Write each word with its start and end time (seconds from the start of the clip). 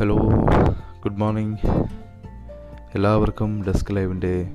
Hello 0.00 0.16
good 1.02 1.16
morning 1.16 1.58
എല്ലാവർക്കും 2.94 3.64
desk 3.64 3.96
ലൈവിന്റെ 3.96 4.50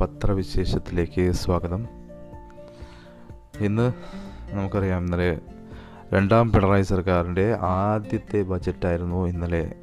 പത്രവിശേഷത്തിലേക്ക് 0.00 1.32
സ്വാഗതം. 1.32 1.86
ഇന്ന് 3.60 3.92
നമുക്കറിയാം 4.52 5.04
ഇന്നലെ 5.04 5.38
രണ്ടാം 6.12 6.52
പിണറായി 6.52 6.82
സർക്കാരിന്റെ 6.82 7.58
ആദ്യത്തെ 7.60 8.42
ബജറ്റായിരുന്നു 8.42 9.26
ഇന്നലെ. 9.26 9.74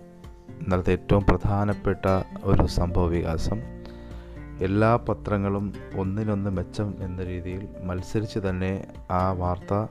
ഇന്നലത്തെ 0.50 0.92
ഏറ്റവും 0.92 1.26
പ്രധാനപ്പെട്ട 1.30 2.06
ഒരു 2.44 2.66
സംഭവ 2.66 3.08
വികാസം. 3.08 3.60
എല്ലാ 4.62 4.96
പത്രങ്ങളും 4.96 5.74
ഒന്നിനൊന്ന് 5.98 6.50
മെച്ചം 6.50 6.96
എന്ന 7.00 7.24
രീതിയിൽ 7.24 7.68
മത്സരിച്ച് 7.84 8.40
തന്നെ 8.40 8.88
ആ 9.12 9.32
വാർത്ത 9.32 9.88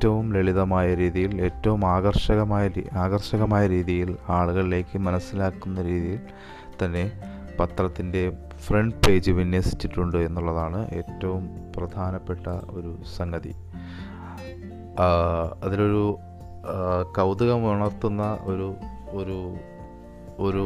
ഏറ്റവും 0.00 0.32
ലളിതമായ 0.32 0.94
രീതിയിൽ 0.94 1.40
ഏറ്റവും 1.40 1.84
ആകർഷകമായ 1.86 2.70
ആകർഷകമായ 2.92 3.66
രീതിയിൽ 3.66 4.16
ആളുകളിലേക്ക് 4.28 4.98
മനസ്സിലാക്കുന്ന 4.98 5.82
രീതിയിൽ 5.82 6.20
തന്നെ 6.84 7.12
പത്രത്തിന്റെ 7.60 8.22
ഫ്രണ്ട് 8.66 9.06
പേജ് 9.06 9.30
വിന്യസിച്ചിട്ടുണ്ട് 9.30 10.16
എന്നുള്ളതാണ് 10.18 10.88
ഏറ്റവും 10.90 11.42
പ്രധാനപ്പെട്ട 11.76 12.46
ഒരു 12.48 12.92
സംഗതി. 13.16 13.54
അതിലൊരു 15.64 16.18
കൗതുകം 17.16 17.72
ഉണർത്തുന്ന 17.72 18.38
ഒരു 18.42 18.74
ഒരു 19.10 19.38
ഒരു 20.38 20.64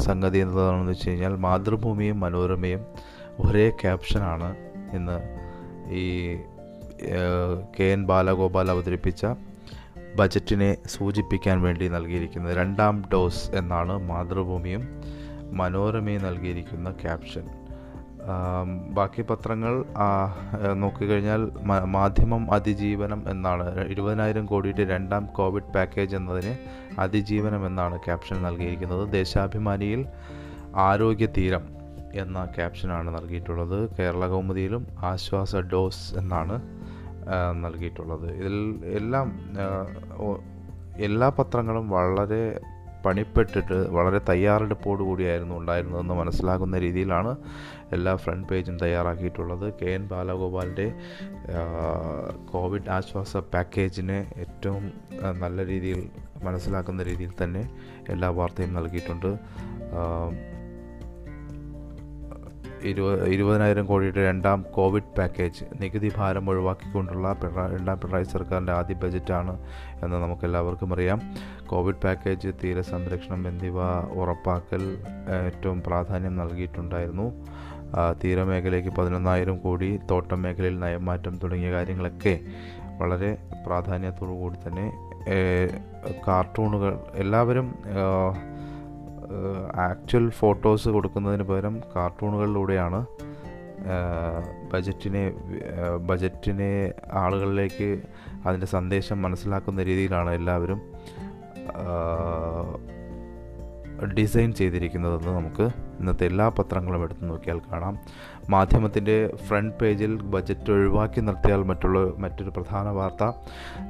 സംഗതി 0.00 0.38
എന്നതാണെന്ന് 0.38 0.92
വെച്ച് 0.92 1.10
കഴിഞ്ഞാൽ 1.10 1.36
മാതൃഭൂമിയും 1.36 2.20
മനോരമയും 2.20 2.86
ഒരേ 3.40 3.70
ക്യാപ്ഷനാണ് 3.70 4.56
ഇന്ന് 4.92 5.18
ഈ 5.92 6.06
കെ 7.80 7.84
എൻ 7.84 8.06
ബാലഗോപാൽ 8.06 8.70
അവതരിപ്പിച്ച 8.70 9.26
ബജറ്റിനെ 10.16 10.76
സൂചിപ്പിക്കാൻ 10.86 11.62
വേണ്ടി 11.62 11.88
നൽകിയിരിക്കുന്നത് 11.88 12.56
രണ്ടാം 12.56 13.04
ഡോസ് 13.12 13.50
എന്നാണ് 13.50 14.08
മാതൃഭൂമിയും 14.08 15.00
മനോരമയും 15.52 16.22
നൽകിയിരിക്കുന്ന 16.22 16.90
ക്യാപ്ഷൻ. 16.90 17.44
ബാക്കി 18.90 19.22
പത്രങ്ങൾ 19.22 19.84
നോക്കിക്കഴിഞ്ഞാൽ 20.74 21.50
മാധ്യമം 21.84 22.52
അതിജീവനം 22.54 23.30
എന്നാണ്. 23.30 23.86
ഇരുപതിനായിരം 23.88 24.46
കോടിയുടെ 24.46 24.84
രണ്ടാം 24.84 25.26
കോവിഡ് 25.26 25.72
പാക്കേജ് 25.74 26.16
എന്നതിന് 26.16 26.54
അതിജീവനം 27.00 27.66
എന്നാണ് 27.66 27.98
ക്യാപ്ഷൻ 27.98 28.42
നൽകിയിരിക്കുന്നത്. 28.42 29.12
ദേശാഭിമാനിയിൽ 29.12 30.06
ആരോഗ്യ 30.76 31.26
തീരം 31.26 31.62
എന്ന 32.14 32.44
ക്യാപ്ഷനാണ് 32.44 33.14
നൽകിയിട്ടുള്ളത്. 33.16 33.90
കേരള 33.98 34.26
കൗമുദിയിലും 34.26 34.86
ആശ്വാസ 34.98 35.56
ഡോസ് 35.56 36.18
എന്നാണ് 36.18 36.79
നൽകിയിട്ടുള്ളത്. 37.62 38.26
ഇതിൽ 38.32 38.56
എല്ലാം 38.98 39.28
എല്ലാ 40.98 41.28
പത്രങ്ങളും 41.28 41.90
വളരെ 41.90 42.60
പണിപ്പെട്ടിട്ട് 43.06 43.76
വളരെ 43.88 44.20
തയ്യാറെടുപ്പോടു 44.28 45.02
കൂടിയായിരുന്നു 45.02 45.54
ഉണ്ടായിരുന്നതെന്ന് 45.56 46.14
മനസ്സിലാകുന്ന 46.14 46.78
രീതിയിലാണ് 46.78 47.36
എല്ലാ 47.92 48.16
ഫ്രണ്ട് 48.16 48.48
പേജും 48.48 48.78
തയ്യാറാക്കിയിട്ടുള്ളത്. 48.78 49.72
കെ 49.82 49.88
എൻ 49.90 50.04
ബാലഗോപാലിന്റെ 50.08 50.86
കോവിഡ് 52.52 52.90
ആശ്വാസ 52.90 53.36
പാക്കേജിനെ 53.36 54.18
ഏറ്റവും 54.36 54.92
നല്ല 55.40 55.66
രീതിയിൽ 55.66 56.02
മനസ്സിലാക്കുന്ന 56.44 57.02
രീതിയിൽ 57.02 57.32
തന്നെ 57.44 57.62
എല്ലാ 58.08 58.28
വാർത്തയും 58.28 58.74
നൽകിയിട്ടുണ്ട്. 58.74 59.32
ഇരുപത് 62.84 63.28
ഇരുപതിനായിരം 63.28 63.86
കോടിയുടെ 63.86 64.24
രണ്ടാം 64.24 64.64
കോവിഡ് 64.74 65.16
പാക്കേജ് 65.18 65.64
നികുതി 65.80 66.12
ഭാരം 66.16 66.50
ഒഴിവാക്കിക്കൊണ്ടുള്ള 66.50 67.32
പിണറായി 67.32 67.76
രണ്ടാം 67.76 68.00
പിണറായി 68.00 68.24
സർക്കാരിന്റെ 68.24 68.72
ആദ്യ 68.72 68.94
ബജറ്റാണ് 68.94 69.58
എന്ന് 70.02 70.16
നമുക്കെല്ലാവർക്കും 70.16 70.92
അറിയാം. 70.94 71.20
കോവിഡ് 71.66 72.02
പാക്കേജ് 72.04 72.48
തീരസംരക്ഷണം 72.64 73.48
എന്നിവ 73.48 73.78
ഉറപ്പാക്കൽ 74.12 74.98
ഏറ്റവും 75.46 75.82
പ്രാധാന്യം 75.82 76.36
നൽകിയിട്ടുണ്ടായിരുന്നു. 76.36 77.32
തീരമേഖലയ്ക്ക് 78.24 78.90
പതിനൊന്നായിരം 78.90 79.58
കോടി 79.58 80.00
തോട്ടം 80.10 80.42
മേഖലയിൽ 80.42 80.78
നയമാറ്റം 80.78 81.38
തുടങ്ങിയ 81.38 81.72
കാര്യങ്ങളൊക്കെ 81.72 82.40
വളരെ 82.98 83.38
പ്രാധാന്യത്തോടു 83.66 84.30
കൂടി 84.30 84.68
തന്നെ 84.68 84.90
കാർട്ടൂണുകൾ 86.28 86.98
എല്ലാവരും 87.14 87.74
ആക്ച്വൽ 89.76 90.30
ഫോട്ടോസ് 90.30 90.88
കൊടുക്കുന്നതിന് 90.88 91.42
പകരം 91.42 91.82
കാർട്ടൂണുകളിലൂടെയാണ് 91.96 93.06
ബജറ്റിനെ 94.72 95.32
ബജറ്റിനെ 95.96 96.92
ആളുകളിലേക്ക് 97.12 98.02
അതിന്റെ 98.46 98.66
സന്ദേശം 98.66 99.22
മനസ്സിലാക്കുന്ന 99.22 99.82
രീതിയിലാണ് 99.82 100.30
എല്ലാവരും 100.30 100.80
ഡിസൈൻ 104.16 104.52
ചെയ്തിരിക്കുന്നതെന്ന് 104.52 105.32
നമുക്ക് 105.36 105.62
ഇന്നത്തെ 106.00 106.26
എല്ലാ 106.26 106.48
പത്രങ്ങളും 106.48 107.02
എടുത്തു 107.02 107.24
നോക്കിയാൽ 107.24 107.60
കാണാം. 107.72 107.98
മാധ്യമത്തിന്റെ 108.54 109.16
ഫ്രണ്ട് 109.46 109.74
പേജിൽ 109.80 110.12
ബജറ്റ് 110.32 110.70
ഒഴിവാക്കി 110.76 111.20
നിർത്തിയാൽ 111.26 111.62
മറ്റുള്ള 111.70 111.98
മറ്റൊരു 112.22 112.50
പ്രധാന 112.56 112.86
വാർത്ത 112.98 113.24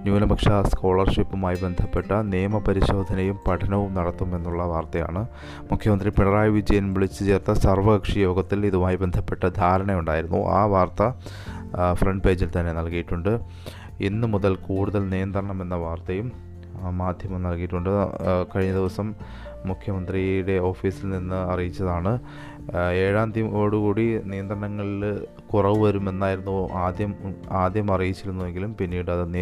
ന്യൂനപക്ഷ 0.05 0.49
സ്കോളർഷിപ്പുമായി 0.73 1.59
ബന്ധപ്പെട്ട 1.65 2.11
നിയമപരിശോധനയും 2.33 3.39
പഠനവും 3.47 3.91
നടത്തുമെന്നുള്ള 3.99 4.63
വാർത്തയാണ്. 4.73 5.23
മുഖ്യമന്ത്രി 5.71 6.13
പിണറായി 6.19 6.53
വിജയൻ 6.59 6.87
വിളിച്ചു 6.95 7.23
ചേർത്ത 7.31 7.59
സർവകക്ഷി 7.65 8.19
യോഗത്തിൽ 8.27 8.67
ഇതുമായി 8.71 8.99
ബന്ധപ്പെട്ട 9.05 9.45
ധാരണയുണ്ടായിരുന്നു. 9.61 10.43
ആ 10.59 10.63
വാർത്ത 10.75 11.03
ഫ്രണ്ട് 12.01 12.25
പേജിൽ 12.27 12.51
തന്നെ 12.57 12.73
നൽകിയിട്ടുണ്ട്. 12.81 13.33
ഇന്നു 14.09 14.27
മുതൽ 14.35 14.53
കൂടുതൽ 14.69 15.03
നിയന്ത്രണം 15.15 15.59
എന്ന 15.63 15.77
വാർത്തയും 15.87 16.29
മാധ്യമം 17.01 17.41
നൽകിയിട്ടുണ്ട്. 17.47 17.91
കഴിഞ്ഞ 18.53 18.73
ദിവസം 18.79 19.09
മുഖ്യമന്ത്രിയുടെ 19.67 20.59
ഓഫീസിൽ 20.59 21.09
നിന്ന് 21.11 21.35
അറിയിച്ചതാണ്. 21.35 22.19
ഏഴാം 22.93 23.33
തീയതിയോടുകൂടി 23.33 24.19
നിയന്ത്രണങ്ങളിൽ 24.25 25.27
കുറവ് 25.53 25.83
വരുമെന്നായിരുന്നു 25.83 26.73
ആദ്യം 26.73 27.15
ആദ്യം 27.51 27.93
അറിയിച്ചിരുന്നുവെങ്കിലും 27.93 28.77
പിന്നീട് 28.77 29.11
അത് 29.11 29.39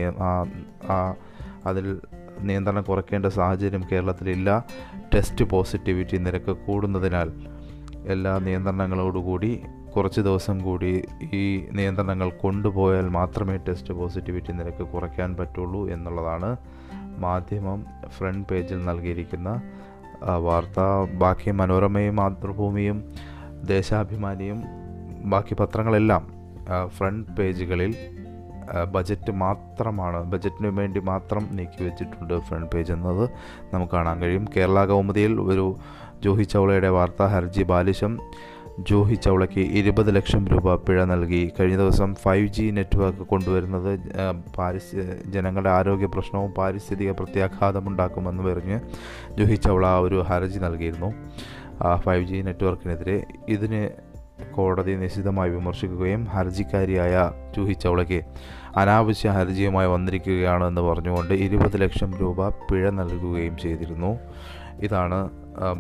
അതിൽ 1.67 2.01
നിയന്ത്രണം 2.41 2.83
കുറയ്ക്കേണ്ട 2.83 3.27
സാഹചര്യം 3.27 3.85
കേരളത്തിലില്ല. 3.93 4.65
ടെസ്റ്റ് 5.15 5.45
പോസിറ്റിവിറ്റി 5.45 6.17
നിരക്ക് 6.17 6.51
കൂടുന്നതിനാൽ 6.51 7.31
എല്ലാ 8.07 8.39
നിയന്ത്രണങ്ങളോടുകൂടി 8.39 9.61
കുറച്ച് 9.97 10.21
ദിവസം 10.21 10.61
കൂടി 10.61 11.03
ഈ 11.33 11.67
നിയന്ത്രണങ്ങൾ 11.73 12.31
കൊണ്ടുപോയാൽ 12.31 13.09
മാത്രമേ 13.09 13.57
ടെസ്റ്റ് 13.57 13.95
പോസിറ്റിവിറ്റി 13.95 14.53
നിരക്ക് 14.53 14.87
കുറയ്ക്കാൻ 14.87 15.37
പറ്റുള്ളൂ 15.37 15.89
എന്നുള്ളതാണ് 15.89 16.57
മാധ്യമം 17.19 17.85
ഫ്രണ്ട് 18.09 18.49
പേജിൽ 18.49 18.85
നൽകിയിരിക്കുന്ന 18.85 19.63
വാർത്ത. 20.23 20.81
ബാക്കി 21.19 21.51
മനോരമയും 21.51 22.17
മാതൃഭൂമിയും 22.17 23.05
ദേശാഭിമാനിയും 23.67 24.63
ബാക്കി 25.31 25.55
പത്രങ്ങളെല്ലാം 25.55 26.25
ഫ്രണ്ട് 26.87 27.31
പേജുകളിൽ 27.31 27.95
ബജറ്റ് 28.91 29.31
മാത്രമാണ് 29.31 30.25
ബജറ്റിന് 30.25 30.69
വേണ്ടി 30.69 31.01
മാത്രം 31.01 31.49
നീക്കി 31.53 31.85
വെച്ചിട്ടുണ്ട് 31.85 32.41
ഫ്രണ്ട് 32.41 32.67
പേജ് 32.75 32.93
എന്നത് 32.93 33.31
നമുക്ക് 33.75 33.93
കാണാൻ 33.93 34.21
കഴിയും. 34.23 34.47
കേരള 34.57 34.85
കൗമുദിയിൽ 34.85 35.41
ഒരു 35.41 35.77
ജൂഹി 36.25 36.43
ചൗളയുടെ 36.43 36.89
വാർത്ത 36.89 37.23
ഹർജി 37.23 37.63
ബാലിശം. 37.63 38.19
ജൂഹി 38.87 39.15
ചൗളയ്ക്ക് 39.15 39.63
ഇരുപത് 39.79 40.17
ലക്ഷം 40.17 40.43
രൂപ 40.49 40.75
പിഴ 40.87 41.05
നൽകി. 41.11 41.41
കഴിഞ്ഞ 41.55 41.77
ദിവസം 41.77 42.11
ഫൈവ് 42.15 42.49
ജി 42.57 42.65
നെറ്റ്വർക്ക് 42.71 43.25
കൊണ്ടുവരുന്നത് 43.31 43.93
പാരിസ്ഥി 44.57 45.05
ജനങ്ങളുടെ 45.35 45.71
ആരോഗ്യ 45.71 46.09
പ്രശ്നവും 46.15 46.51
പാരിസ്ഥിതിക 46.59 47.11
പ്രത്യാഘാതമുണ്ടാക്കുമെന്ന് 47.11 48.43
പറഞ്ഞ് 48.43 48.77
ജൂഹി 49.39 49.55
ചൗള 49.55 49.87
ഒരു 50.07 50.19
ഹർജി 50.29 50.59
നൽകിയിരുന്നു. 50.59 51.11
ഫൈവ് 52.05 52.25
ജി 52.25 52.39
നെറ്റ്വർക്കിനെതിരെ 52.49 53.17
ഇതിന് 53.49 53.83
കോടതി 54.57 54.95
നിശിതമായി 54.97 55.51
വിമർശിക്കുകയും 55.51 56.23
ഹർജിക്കാരിയായ 56.35 57.15
ജൂഹി 57.57 57.73
ചൗളയ്ക്ക് 57.73 58.21
അനാവശ്യ 58.77 59.29
ഹർജിയുമായി 59.31 59.89
വന്നിരിക്കുകയാണെന്ന് 59.89 60.81
പറഞ്ഞുകൊണ്ട് 60.81 61.35
ഇരുപത് 61.47 61.77
ലക്ഷം 61.83 62.13
രൂപ 62.21 62.49
പിഴ 62.69 62.91
നൽകുകയും 62.91 63.57
ചെയ്തിരുന്നു. 63.57 64.13
ഇതാണ് 64.83 65.19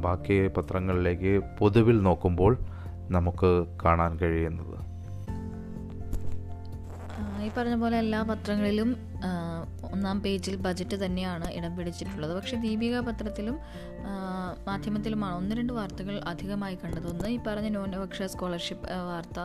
ബാക്കി 0.06 0.38
പത്രങ്ങളിലേക്ക് 0.56 1.32
പൊതുവിൽ 1.58 2.02
നോക്കുമ്പോൾ 2.02 2.52
നമുക്ക് 3.10 3.50
കാണാൻ 3.84 4.12
കഴിയുന്നത്? 4.18 4.76
ഈ 7.46 7.50
പറഞ്ഞ 7.56 7.74
പോലെ 7.74 7.96
എല്ലാ 7.98 8.20
പത്രങ്ങളിലും 8.22 8.90
ഒന്നാം 9.92 10.20
പേജിൽ 10.20 10.56
ബജറ്റ് 10.56 10.96
തന്നെയാണ് 11.04 11.46
ഇടം 11.52 11.76
പിടിച്ചിട്ടുള്ളത്. 11.76 12.32
പക്ഷേ 12.36 12.56
ദീപിക 12.60 13.00
പത്രത്തിലും 13.00 13.56
മാധ്യമത്തിലുമാണ് 14.66 15.34
ഒന്ന് 15.36 15.54
രണ്ട് 15.56 15.72
വാർത്തകൾ 15.72 16.20
അധികമായി 16.28 16.76
കണ്ടത്. 16.84 17.06
ഒന്ന് 17.06 17.28
ഈ 17.28 17.38
പറഞ്ഞ 17.46 17.68
ന്യൂനപക്ഷ 17.68 18.22
സ്കോളർഷിപ്പ് 18.22 18.88
വാർത്ത 19.08 19.38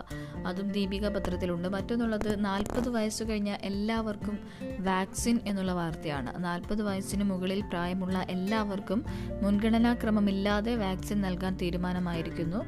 അതും 0.47 0.67
ദീപിക 0.71 1.07
പത്രത്തിലുണ്ട്. 1.07 1.67
മറ്റൊന്നുള്ളത് 1.67 2.45
നാൽപ്പത് 2.45 2.89
വയസ്സ് 2.89 3.23
കഴിഞ്ഞ 3.23 3.51
എല്ലാവർക്കും 3.61 4.37
വാക്സിൻ 4.79 5.39
എന്നുള്ള 5.45 5.71
വാർത്തയാണ്. 5.71 6.43
നാൽപ്പത് 6.43 6.81
വയസ്സിന് 6.81 7.23
മുകളിൽ 7.23 7.61
പ്രായമുള്ള 7.61 8.17
എല്ലാവർക്കും 8.29 9.05
മുൻഗണനാക്രമമില്ലാതെ 9.43 10.75
വാക്സിൻ 10.75 11.21
നൽകാൻ 11.21 11.55
തീരുമാനമായിരിക്കുന്നു. 11.61 12.61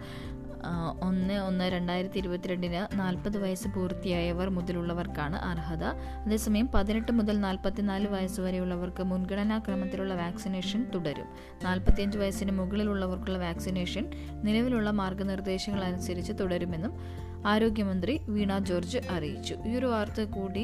ഒന്ന് 1.01 1.33
ഒന്ന് 1.33 1.65
രണ്ടായിരത്തി 1.71 2.17
ഇരുപത്തിരണ്ടിന് 2.17 2.99
നാൽപ്പത് 2.99 3.37
വയസ്സ് 3.43 3.67
പൂർത്തിയായവർ 3.67 4.49
മുതലുള്ളവർക്കാണ് 4.49 5.35
അർഹത. 5.35 5.83
അതേസമയം 6.25 6.69
പതിനെട്ട് 6.75 7.11
മുതൽ 7.11 7.39
നാൽപ്പത്തിനാല് 7.39 8.07
വയസ്സ് 8.07 8.41
വരെയുള്ളവർക്ക് 8.41 9.03
മുൻഗണനാ 9.03 9.57
ക്രമത്തിലുള്ള 9.57 10.13
വാക്സിനേഷൻ 10.13 10.91
തുടരും. 10.95 11.29
നാൽപ്പത്തിയഞ്ച് 11.63 12.17
വയസ്സിന് 12.17 12.51
മുകളിലുള്ളവർക്കുള്ള 12.51 13.37
വാക്സിനേഷൻ 13.37 14.05
നിലവിലുള്ള 14.43 14.91
മാർഗനിർദ്ദേശങ്ങൾ 14.91 15.83
അനുസരിച്ച് 15.83 16.33
തുടരുമെന്നും 16.39 17.25
ആരോഗ്യമന്ത്രി 17.47 18.21
വീണ 18.27 18.57
ജോർജ് 18.59 18.99
അറിയിച്ചു. 19.11 19.55
ഈ 19.65 19.71
ഒരു 19.75 19.85
വാർത്ത 19.85 20.21
കൂടി 20.21 20.63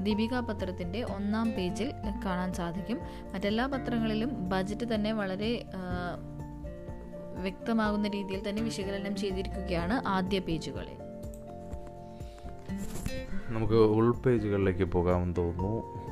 ദീപിക 0.00 0.40
പത്രത്തിന്റെ 0.40 1.02
ഒന്നാം 1.16 1.48
പേജിൽ 1.50 1.92
കാണാൻ 2.24 2.52
സാധിക്കും. 2.52 2.98
മറ്റെല്ലാ 3.32 3.66
പത്രങ്ങളിലും 3.66 4.48
ബജറ്റ് 4.48 4.86
തന്നെ 4.94 5.12
വളരെ 5.12 5.52
വ്യക്തമാകുന്ന 7.40 8.08
രീതിയിൽ 8.08 8.48
തന്നെ 8.48 8.62
വിശകലനം 8.62 9.16
ചെയ്തിരിക്കുകയാണ് 9.16 10.08
ആദ്യ 10.08 10.38
പേജുകളിൽ 10.38 10.98
നമുക്ക് 13.48 13.74
ഉൾപേജുകളിലേക്ക് 13.74 14.84
പോകാമെന്ന് 14.84 15.36
തോന്നുന്നു. 15.36 16.02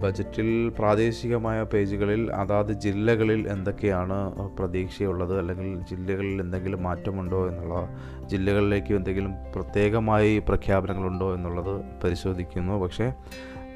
ബജറ്റിൽ 0.00 0.68
പ്രാദേശികമായ 0.68 1.62
പേജുകളിൽ 1.62 2.32
അതാത് 2.32 2.72
ജില്ലകളിൽ 2.72 3.48
എന്തൊക്കെയാണ് 3.48 4.34
പ്രതീക്ഷയുള്ളത് 4.48 5.38
അല്ലെങ്കിൽ 5.38 5.80
ജില്ലകളിൽ 5.80 6.40
എന്തെങ്കിലും 6.40 6.82
മാറ്റമുണ്ടോ 6.82 7.48
എന്നുള്ള 7.48 7.88
ജില്ലകളിലേക്ക് 8.26 8.94
എന്തെങ്കിലും 8.94 9.34
പ്രത്യേകമായി 9.56 10.38
പ്രഖ്യാപനങ്ങളുണ്ടോ 10.38 11.34
എന്നുള്ളത് 11.34 11.84
പരിശോധിക്കുന്നു. 12.04 12.72
പക്ഷേ 12.72 13.12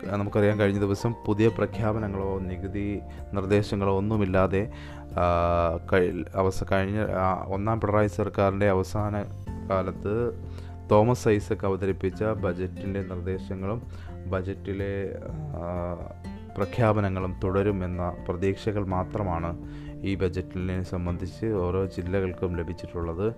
നമുക്കറിയാം 0.07 0.61
കഴിഞ്ഞ 0.61 0.79
ദിവസം 0.79 1.15
പുതിയ 1.27 1.49
പ്രഖ്യാപനങ്ങളോ 1.49 2.39
നികുതി 2.39 3.01
നിർദ്ദേശങ്ങളോ 3.33 3.97
ഒന്നുമില്ലാതെ 3.97 4.71
അവസ 6.35 6.65
കഴിഞ്ഞ 6.73 7.07
ഒന്നാം 7.47 7.81
പിണറായി 7.81 8.07
സർക്കാരിന്റെ 8.07 8.71
അവസാന 8.71 9.23
കാലത്ത് 9.71 10.33
തോമസ് 10.91 11.29
ഐസക് 11.29 11.67
അവതരിപ്പിച്ച 11.67 12.25
ബജറ്റിന്റെ 12.25 13.03
നിർദ്ദേശങ്ങളും 13.03 13.83
ബജറ്റിലെ 14.27 15.19
പ്രഖ്യാപനങ്ങളും 16.57 17.41
തുടരുമെന്ന 17.45 18.17
പ്രതീക്ഷകൾ 18.29 18.87
മാത്രമാണ് 18.87 19.57
ഈ 20.05 20.15
ബജറ്റിനെ 20.15 20.83
സംബന്ധിച്ച് 20.83 21.47
ഓരോ 21.47 21.87
ജില്ലകൾക്കും 21.87 22.57
ലഭിച്ചിട്ടുള്ളത്. 22.57 23.35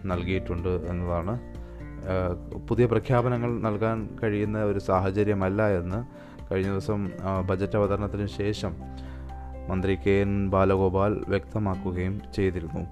നൽകിയിട്ടുണ്ട് 0.07 0.69
എന്നതാണ്. 0.69 1.35
പുതിയ 2.69 2.87
പ്രഖ്യാപനങ്ങൾ 2.87 3.51
നൽകാൻ 3.61 3.99
കഴിയുന്ന 4.23 4.59
ഒരു 4.63 4.79
സാഹചര്യമല്ല 4.79 5.69
എന്ന് 5.79 6.01
കഴിഞ്ഞ 6.53 6.71
ദിവസം 6.71 7.11
ബജറ്റ് 7.47 7.77
അവതരണത്തിന് 7.77 8.27
ശേഷം 8.39 8.73
മന്ത്രി 9.69 9.95
കെ 10.07 10.15
എൻ 10.25 10.33
ബാലഗോപാൽ 10.51 11.13
വ്യക്തമാക്കുകയും 11.29 12.21
ചെയ്തിരുന്നു. 12.35 12.83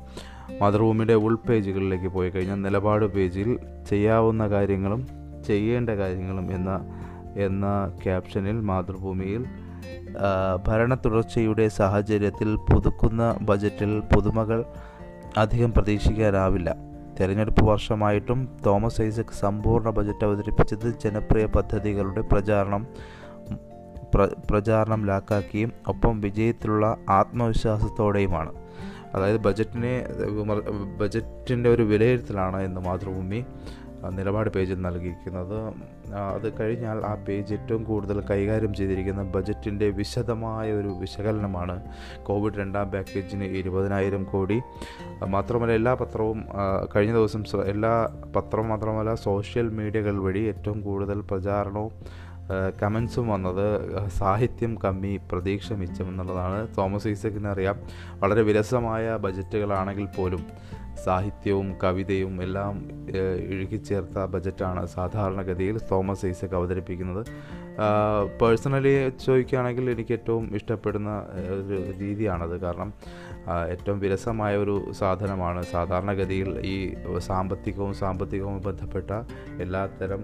മാതൃഭൂമിയുടെ 0.60 1.12
ഉൾപേജുകളിലേക്ക് 1.12 2.08
പോയി 2.08 2.30
കഴിഞ്ഞാൽ 2.30 2.58
നിലപാട് 2.62 3.04
പേജിൽ 3.04 3.50
ചെയ്യാവുന്ന 3.88 4.48
കാര്യങ്ങളും 4.48 5.02
ചെയ്യേണ്ട 5.46 5.90
കാര്യങ്ങളും 5.90 6.46
എന്ന 6.54 6.72
എന്ന 7.36 7.66
ക്യാപ്ഷനിൽ 8.04 8.60
മാതൃഭൂമിയിൽ 8.60 9.44
ആ, 10.18 10.58
ഭരണ 10.68 10.94
തുടർച്ചയുടെ 10.94 11.68
സാഹചര്യത്തിൽ 11.68 12.56
പുതുക്കുന്ന 12.56 13.38
ബജറ്റിൽ 13.40 14.00
പുതുമകൾ 14.00 14.64
അധികം 15.36 15.72
പ്രതീക്ഷിക്കാനാവില്ല. 15.72 16.76
തെരഞ്ഞെടുപ്പ് 17.20 17.64
വർഷമായിട്ടും 17.64 18.56
തോമസ് 18.66 19.02
ഐസക് 19.02 19.38
സമ്പൂർണ 19.40 19.90
ബജറ്റ് 19.90 20.24
അവതരിപ്പിച്ചത് 20.24 20.98
ജനപ്രിയ 21.04 21.46
പദ്ധതികളുടെ 21.46 22.20
പ്രചാരണം 22.20 22.86
പ്ര 24.14 24.28
പ്രചാരണം 24.50 25.06
ലാക്കാക്കിയും 25.06 25.72
ഒപ്പം 25.88 26.20
വിജയത്തിലുള്ള 26.20 26.96
ആത്മവിശ്വാസത്തോടെയുമാണ്. 27.08 28.52
അതായത് 29.14 29.40
ബജറ്റിനെ 29.40 30.06
ബജറ്റിന്റെ 30.98 31.70
ഒരു 31.70 31.82
വിലയിരുത്തലാണ് 31.82 32.62
എന്ന് 32.62 32.80
മാതൃഭൂമി. 32.80 33.44
നിലപാട് 34.10 34.50
പേജിൽ 34.50 34.80
നൽകിയിരിക്കുന്നത്. 34.82 35.58
അത് 36.14 36.60
കഴിഞ്ഞാൽ 36.60 37.06
ആ 37.06 37.14
പേജ് 37.28 37.54
ഏറ്റവും 37.54 37.84
കൂടുതൽ 37.84 38.20
കൈകാര്യം 38.20 38.74
ചെയ്തിരിക്കുന്ന 38.74 39.22
ബജറ്റിന്റെ 39.22 39.88
വിശദമായ 39.88 40.72
ഒരു 40.72 40.88
വിശകലനമാണ് 40.88 41.82
കോവിഡ് 42.22 42.54
രണ്ടാം 42.54 42.90
പാക്കേജിന് 42.90 43.44
ഇരുപതിനായിരം 43.44 44.24
കോടി. 44.24 44.60
മാത്രമല്ല 45.26 45.72
എല്ലാ 45.72 45.94
പത്രവും 45.94 46.44
കഴിഞ്ഞ 46.96 47.12
ദിവസം 47.12 47.44
എല്ലാ 47.66 48.08
പത്രം 48.36 48.68
മാത്രമല്ല 48.68 49.14
സോഷ്യൽ 49.14 49.68
മീഡിയകൾ 49.68 50.22
വഴി 50.22 50.38
ഏറ്റവും 50.38 50.80
കൂടുതൽ 50.80 51.20
പ്രചാരണവും 51.20 52.22
കമൻസും 52.82 53.28
വന്നത് 53.28 54.08
സാഹിത്യം 54.08 54.78
കമ്മി 54.84 55.20
പ്രതീക്ഷ 55.32 55.72
മിച്ചം 55.72 56.08
എന്നുള്ളതാണ് 56.08 56.68
തോമസ് 56.78 57.08
ഈസക്കിനറിയാം 57.08 57.76
വളരെ 58.18 58.42
വിരസമായ 58.42 59.16
ബജറ്റുകളാണെങ്കിൽ 59.16 60.06
പോലും 60.06 60.46
സാഹിത്യവും 61.04 61.78
കവിതയും 61.84 62.42
എല്ലാം 62.42 62.74
ഇഴുകിച്ചേർത്ത 63.50 64.24
ബജറ്റാണ് 64.24 64.86
സാധാരണഗതിയിൽ 64.86 65.78
തോമസ് 65.90 66.26
ഐസക് 66.26 66.54
അവതരിപ്പിക്കുന്നത്. 66.54 67.26
പേഴ്സണലി 68.42 69.12
ചോദിക്കുകയാണെങ്കിൽ 69.24 69.90
എനിക്ക് 69.90 70.12
ഏറ്റവും 70.12 70.56
ഇഷ്ടപ്പെടുന്ന 70.56 71.26
ഒരു 71.54 71.98
രീതിയാണത്. 72.00 72.60
കാരണം 72.60 72.92
ഏറ്റവും 73.68 73.98
വിരസമായ 73.98 74.56
ഒരു 74.56 74.92
സാധനമാണ്. 74.92 75.62
സാധാരണഗതിയിൽ 75.62 76.50
ഈ 76.66 76.94
സാമ്പത്തികവും 77.18 77.94
സാമ്പത്തികവും 77.94 78.62
ബന്ധപ്പെട്ട 78.62 79.10
എല്ലാത്തരം 79.62 80.22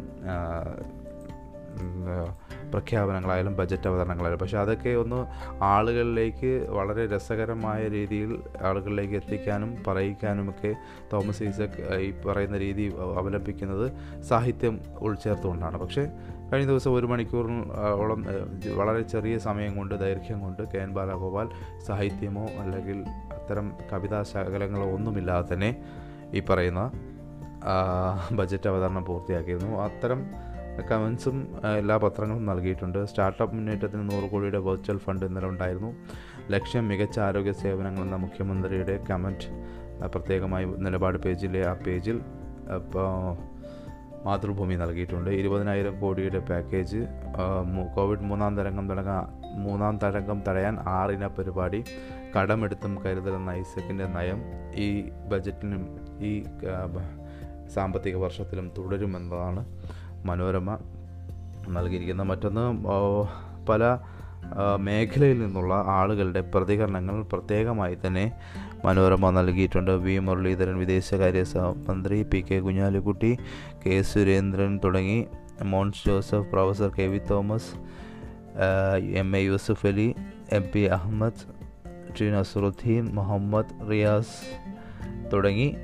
പ്രഖ്യാപനങ്ങളായാലും 2.71 3.57
ബജറ്റ് 3.57 3.89
അവതരണങ്ങളായാലും. 3.89 4.39
പക്ഷേ 4.39 4.59
അതൊക്കെ 4.59 4.91
ഒന്ന് 4.91 5.27
ആളുകളിലേക്ക് 5.65 6.67
വളരെ 6.71 7.07
രസകരമായ 7.07 7.89
രീതിയിൽ 7.89 8.43
ആളുകളിലേക്ക് 8.63 9.15
എത്തിക്കാനും 9.15 9.77
പറയിക്കാനുമൊക്കെ 9.87 10.75
തോമസ് 11.13 11.43
ഈസക് 11.43 11.95
ഈ 11.97 12.21
പറയുന്ന 12.21 12.59
രീതി 12.59 12.95
അവ- 13.01 13.17
അവലംബിക്കുന്നത് 13.17 13.93
സാഹിത്യം 14.23 14.81
ഉൾച്ചേർത്തുകൊണ്ടാണ്. 14.99 15.79
പക്ഷേ 15.79 16.09
കഴിഞ്ഞ 16.53 16.69
ദിവസം 16.69 16.95
ഒരു 16.95 17.07
മണിക്കൂറോളം 17.07 18.27
വളരെ 18.77 19.03
ചെറിയ 19.03 19.39
സമയം 19.39 19.77
കൊണ്ട് 19.77 20.01
ദൈർഘ്യം 20.01 20.41
കൊണ്ട് 20.41 20.63
കെ 20.63 20.79
എൻ 20.79 20.95
ബാലഗോപാൽ 20.95 21.49
സാഹിത്യമോ 21.87 22.47
അല്ലെങ്കിൽ 22.59 23.05
അത്തരം 23.35 23.73
കവിതാ 23.93 24.23
ശകലങ്ങളോ 24.23 24.87
ഒന്നുമില്ലാതെ 24.87 25.55
തന്നെ 25.55 25.83
ഈ 26.35 26.41
പറയുന്ന 26.41 26.91
ബജറ്റ് 28.33 28.69
അവതരണം 28.69 29.05
പൂർത്തിയാക്കിയിരുന്നു. 29.05 29.81
അത്തരം 29.81 30.27
കമൻസും 30.91 31.37
എല്ലാ 31.79 31.97
പത്രങ്ങളും 31.97 32.47
നൽകിയിട്ടുണ്ട്. 32.47 32.99
സ്റ്റാർട്ടപ്പ് 33.05 33.55
മുന്നേറ്റത്തിന് 33.57 34.05
നൂറ് 34.11 34.27
കോടിയുടെ 34.31 34.59
വെർച്വൽ 34.59 34.99
ഫണ്ട് 34.99 35.25
ഇന്നലെ 35.27 35.49
ഉണ്ടായിരുന്നു. 35.49 35.91
ലക്ഷ്യം 36.51 36.89
മികച്ച 36.89 37.19
ആരോഗ്യ 37.21 37.53
സേവനങ്ങൾ 37.53 38.03
എന്ന 38.03 38.17
മുഖ്യമന്ത്രിയുടെ 38.17 39.05
കമന്റ് 39.11 39.49
പ്രത്യേകമായി 40.07 40.65
നിലപാട് 40.65 41.19
പേജിലെ 41.19 41.63
ആ 41.69 41.73
പേജിൽ 41.87 42.19
ഇപ്പോൾ 42.77 43.09
മാതൃഭൂമി 44.27 44.75
നൽകിയിട്ടുണ്ട്. 44.75 45.31
ഇരുപതിനായിരം 45.31 46.01
കോടിയുടെ 46.01 46.39
പാക്കേജ് 46.39 47.01
കോവിഡ് 47.97 48.21
മൂന്നാം 48.21 48.57
തരംഗം 48.59 48.89
തുടങ്ങാൻ 48.89 49.25
മൂന്നാം 49.65 49.99
തരംഗം 49.99 50.43
തടയാൻ 50.49 50.79
ആറിന 50.79 51.27
പരിപാടി 51.27 51.85
കടമെടുത്തും 52.37 52.95
കരുതലെന്ന 53.05 53.51
ഐസക്കിന്റെ 53.51 54.07
നയം 54.07 54.41
ഈ 54.75 54.89
ബജറ്റിനും 55.31 55.85
ഈ 56.21 56.33
സാമ്പത്തിക 57.75 58.17
വർഷത്തിലും 58.17 58.73
തുടരുമെന്നതാണ്. 58.79 59.63
മനോരമ 60.25 60.79
നൽകിയിരിക്കുന്ന 61.69 62.23
മറ്റൊന്ന് 62.23 62.87
പല 63.67 63.99
മേഖലയിൽ 64.77 65.39
നിന്നുള്ള 65.39 65.85
ആളുകളുടെ 65.87 66.41
പ്രതികരണങ്ങൾ 66.41 67.23
പ്രത്യേകമായി 67.23 67.99
തന്നെ 68.07 68.33
മനോരമ 68.85 69.31
നൽകിയിട്ടുണ്ട്. 69.31 69.91
വി. 69.91 70.19
മുരളീധരൻ 70.19 70.79
വിദേശകാര്യ 70.79 71.45
മന്ത്രി 71.89 72.23
P. 72.23 72.45
K. 72.51 72.59
Kunhalikutty 72.59 73.39
K. 73.87 74.03
Surendran 74.03 74.81
തുടങ്ങി 74.85 75.27
Mons 75.63 76.09
Joseph 76.09 76.47
professor 76.53 76.89
K. 76.89 77.03
V. 77.03 77.19
Thomas 77.19 77.75
M. 79.17 79.37
A. 79.37 79.41
Yusuff 79.41 79.87
Ali 79.87 80.15
M. 80.53 80.65
P. 80.75 80.81
Ahammed 80.81 81.59
T. 82.21 82.31
Nasaruddin 82.31 83.15
Muhammad 83.15 83.91
Riyas 83.91 84.69
തുടങ്ങി 85.33 85.77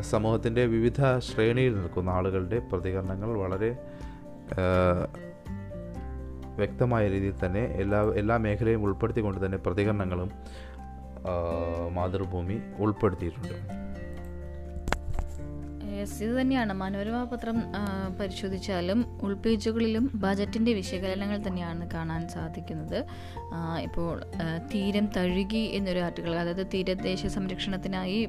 സമൂഹത്തിന്റെ 0.00 0.66
വിവിധ 0.66 1.18
ശ്രേണിയിൽ 1.18 1.74
നിൽക്കുന്ന 1.78 2.10
ആളുകളുടെ 2.10 2.58
പ്രതികരണങ്ങൾ 2.58 3.38
വളരെ 3.38 3.70
വ്യക്തമായ 6.56 7.08
രീതിയിൽ 7.08 7.34
തന്നെ 7.46 7.60
എല്ലാ 7.60 8.12
എല്ലാ 8.16 8.36
മേഖലയും 8.36 8.82
ഉൾപ്പെടുത്തിക്കൊണ്ട് 8.82 9.46
തന്നെ 9.46 9.58
പ്രതികരണങ്ങളും 9.58 10.30
മാതൃഭൂമി 11.94 12.60
ഉൾപ്പെടുത്തിയിട്ടുണ്ട്. 12.78 13.54
യെസ് 15.98 16.22
ഇത് 16.22 16.40
തന്നെയാണ്. 16.40 16.72
മനോരമ 16.72 17.24
പത്രം 17.24 17.56
പരിശോധിച്ചാലും 18.20 19.04
ഉൾപേജുകളിലും 19.22 20.10
ബജറ്റിന്റെ 20.14 20.72
വിശകലനങ്ങൾ 20.72 21.38
തന്നെയാണ് 21.46 21.90
കാണാൻ 21.90 22.28
സാധിക്കുന്നത്. 22.28 22.98
ഇപ്പോൾ 23.78 24.22
തീരം 24.74 25.08
തഴുകി 25.16 25.64
എന്നൊരു 25.74 25.98
ആർട്ടിക്കിൾ 25.98 26.34
അതായത് 26.34 26.66
തീരദേശ 26.74 27.26
സംരക്ഷണത്തിനായി 27.26 28.28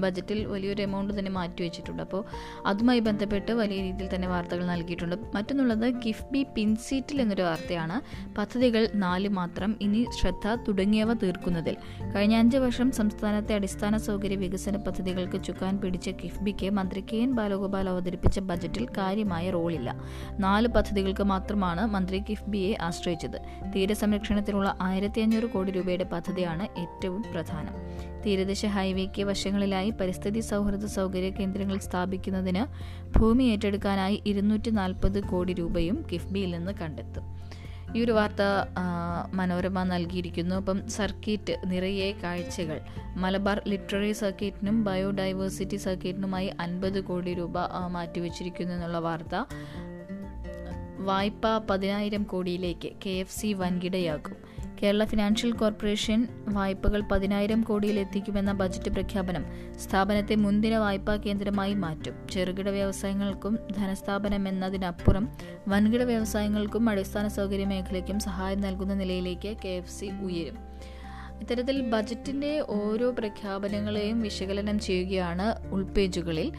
ബജറ്റിൽ 0.00 0.44
വലിയൊരു 0.44 0.82
എമൗണ്ട് 0.82 1.18
തന്നെ 1.18 1.30
മാറ്റി 1.30 1.62
വെച്ചിട്ടുണ്ട്. 1.62 2.02
അപ്പോൾ 2.02 2.24
അതുമായി 2.66 3.00
ബന്ധപ്പെട്ട് 3.00 3.52
വലിയ 3.52 3.82
രീതിയിൽ 3.82 4.14
തന്നെ 4.14 4.28
വാർത്തകൾ 4.28 4.66
നൽകിയിട്ടുണ്ട്. 4.66 5.16
മറ്റൊന്നുള്ളത് 5.34 5.94
കിഫ്ബി 6.06 6.46
പിൻസീറ്റിൽ 6.56 7.22
എന്നൊരു 7.22 7.42
വാർത്തയാണ്. 7.42 8.00
പദ്ധതികൾ 8.38 8.88
നാല് 8.94 9.28
മാത്രം 9.28 9.78
ഇനി 9.80 10.06
ശ്രദ്ധ 10.20 10.54
തുടങ്ങിയവ 10.54 11.12
തീർക്കുന്നതിൽ. 11.12 11.76
കഴിഞ്ഞ 12.16 12.34
അഞ്ച് 12.34 12.56
വർഷം 12.56 12.92
സംസ്ഥാനത്തെ 12.92 13.54
അടിസ്ഥാന 13.54 13.96
സൗകര്യ 13.96 14.36
വികസന 14.36 14.76
പദ്ധതികൾക്ക് 14.76 15.44
ചുക്കാൻ 15.44 15.78
പിടിച്ച 15.78 16.08
കിഫ്ബിക്ക് 16.08 16.70
മന്ത്രി 16.70 17.04
കെ 17.12 17.16
എൻ 17.16 17.34
ബാലഗോപാൽ 17.34 17.88
അവതരിപ്പിച്ച 17.88 18.38
ബജറ്റിൽ 18.38 18.86
കാര്യമായ 18.96 19.50
റോളില്ല. 19.50 19.94
നാല് 20.38 20.68
പദ്ധതികൾക്ക് 20.68 21.22
മാത്രമാണ് 21.22 21.86
മന്ത്രി 21.86 22.18
കിഫ്ബിയെ 22.18 22.76
ആശ്രയിച്ചത്. 22.80 23.70
തീരസംരക്ഷണത്തിനുള്ള 23.74 24.78
ആയിരത്തി 24.80 25.20
അഞ്ഞൂറ് 25.20 25.44
കോടി 25.44 25.70
രൂപയുടെ 25.70 26.04
പദ്ധതിയാണ് 26.04 26.80
ഏറ്റവും 26.80 27.22
പ്രധാനം. 27.32 27.74
തീരദേശ 28.26 28.66
ഹൈവേക്ക് 28.66 29.22
വശങ്ങളിലായി 29.22 29.90
പരിസ്ഥിതി 29.90 30.40
സൗഹൃദ 30.40 30.84
സൗകര്യ 30.84 31.30
കേന്ദ്രങ്ങൾ 31.30 31.78
സ്ഥാപിക്കുന്നതിന് 31.78 32.64
ഭൂമി 33.18 33.44
ഏറ്റെടുക്കാനായി 33.44 34.22
ഇരുന്നൂറ്റി 34.26 34.70
നാൽപ്പത് 34.70 35.22
കോടി 35.24 35.52
രൂപയും 35.52 36.06
കിഫ്ബിയിൽ 36.12 36.50
നിന്ന് 36.50 36.72
കണ്ടെത്തും. 36.72 37.24
ഈ 37.96 38.04
ഒരു 38.04 38.12
വാർത്ത 38.12 38.42
മനോരമ 39.34 39.82
നൽകിയിരിക്കുന്നു. 39.82 40.56
അപ്പം 40.56 40.88
സർക്കിറ്റ് 40.88 41.56
നിറയെ 41.66 42.12
കാഴ്ചകൾ. 42.22 42.80
മലബാർ 43.16 43.62
ലിറ്റററി 43.68 44.12
സർക്കിറ്റിനും 44.12 44.84
ബയോഡൈവേഴ്സിറ്റി 44.84 45.76
സർക്കിറ്റിനുമായി 45.76 46.50
അൻപത് 46.60 47.00
കോടി 47.04 47.34
രൂപ 47.34 47.58
മാറ്റിവെച്ചിരിക്കുന്നു 47.86 48.74
എന്നുള്ള 48.74 48.98
വാർത്ത. 48.98 49.34
വായ്പ 50.98 51.58
പതിനായിരം 51.70 52.22
കോടിയിലേക്ക് 52.22 52.88
കെ 53.06 53.10
എഫ് 53.10 53.36
സി 53.40 53.52
വൻകിടയാക്കും. 53.52 54.49
കേരള 54.82 55.04
ഫിനാൻഷ്യൽ 55.04 55.52
കോർപ്പറേഷൻ 55.52 56.28
വായ്പകൾ 56.48 57.00
പതിനായിരം 57.00 57.62
കോടിയിൽ 57.62 57.98
എത്തിക്കുമെന്ന 57.98 58.52
ബജറ്റ് 58.52 58.90
പ്രഖ്യാപനം 58.90 59.44
സ്ഥാപനത്തെ 59.76 60.34
മുൻദിന 60.34 60.76
വായ്പാ 60.76 61.16
കേന്ദ്രമായി 61.16 61.74
മാറ്റും. 61.74 62.14
ചെറുകിട 62.30 62.68
വ്യവസായങ്ങൾക്കും 62.68 63.58
ധനസ്ഥാപനം 63.78 64.48
എന്നതിനപ്പുറം 64.48 65.28
വൻകിട 65.68 66.02
വ്യവസായങ്ങൾക്കും 66.02 66.88
അടിസ്ഥാന 66.88 67.28
സൗകര്യ 67.28 67.64
മേഖലയ്ക്കും 67.64 68.20
സഹായം 68.20 68.60
നൽകുന്ന 68.60 68.94
നിലയിലേക്ക് 68.94 69.56
കെ 69.64 69.84
ഉയരും. 70.22 70.70
ഇത്തരത്തിൽ 71.40 71.90
ബജറ്റിന്റെ 71.90 72.64
ഓരോ 72.68 73.10
പ്രഖ്യാപനങ്ങളെയും 73.10 74.20
വിശകലനം 74.20 74.78
ചെയ്യുകയാണ് 74.78 75.68
ഉൾപേജുകളിൽ 75.68 76.52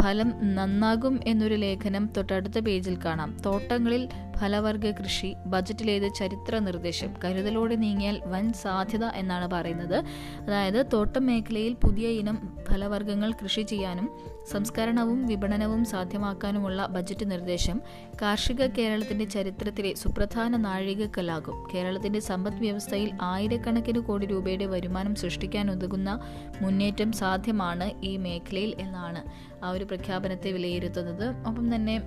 ഫലം 0.00 0.54
നന്നാകും 0.54 1.20
എന്നൊരു 1.26 1.54
ലേഖനം 1.54 2.12
തൊട്ടടുത്ത 2.16 2.58
പേജിൽ 2.58 2.98
കാണാം. 3.04 3.36
തോട്ടങ്ങളിൽ 3.46 4.08
ഫലവർഗ 4.36 4.90
കൃഷി 4.90 5.34
ബജറ്റിലേത് 5.46 6.14
ചരിത്ര 6.14 6.58
നിർദ്ദേശം 6.58 7.14
കരുതലോടെ 7.24 7.74
നീങ്ങിയാൽ 7.74 8.20
വൻ 8.24 8.52
സാധ്യത 8.52 9.04
എന്നാണ് 9.04 9.48
പറയുന്നത്. 9.50 10.04
അതായത് 10.40 10.86
തോട്ടം 10.92 11.26
മേഖലയിൽ 11.26 11.74
പുതിയ 11.74 12.08
ഇനം 12.08 12.58
ഫലവർഗങ്ങൾ 12.70 13.32
കൃഷി 13.32 13.60
ചെയ്യാനും 13.60 14.10
സംസ്കരണവും 14.46 15.26
വിപണനവും 15.26 15.84
സാധ്യമാക്കാനുമുള്ള 15.84 16.86
ബജറ്റ് 16.86 17.30
നിർദ്ദേശം 17.30 17.80
കാർഷിക 18.22 18.66
കേരളത്തിന്റെ 18.66 19.24
ചരിത്രത്തിലെ 19.24 19.94
സുപ്രധാന 19.94 20.56
നാഴികക്കല്ലാകും. 20.56 21.68
കേരളത്തിന്റെ 21.74 22.20
സമ്പദ് 22.20 22.54
വ്യവസ്ഥയിൽ 22.54 23.10
ആയിരക്കണക്കിന് 23.22 23.98
കോടി 23.98 24.26
രൂപയുടെ 24.26 24.66
വരുമാനം 24.66 25.14
സൃഷ്ടിക്കാൻ 25.14 25.70
ഉതകുന്ന 25.70 26.20
മുന്നേറ്റം 26.60 27.12
സാധ്യമാണ് 27.12 28.04
ഈ 28.04 28.16
മേഖലയിൽ 28.16 28.74
എന്നാണ് 28.78 29.52
ആ 29.64 29.70
ഒരു 29.70 29.84
പ്രഖ്യാപനത്തെ 29.84 30.52
വിലയിരുത്തുന്നത്. 30.52 31.48
ഒപ്പം 31.48 31.74
തന്നെ 31.74 32.00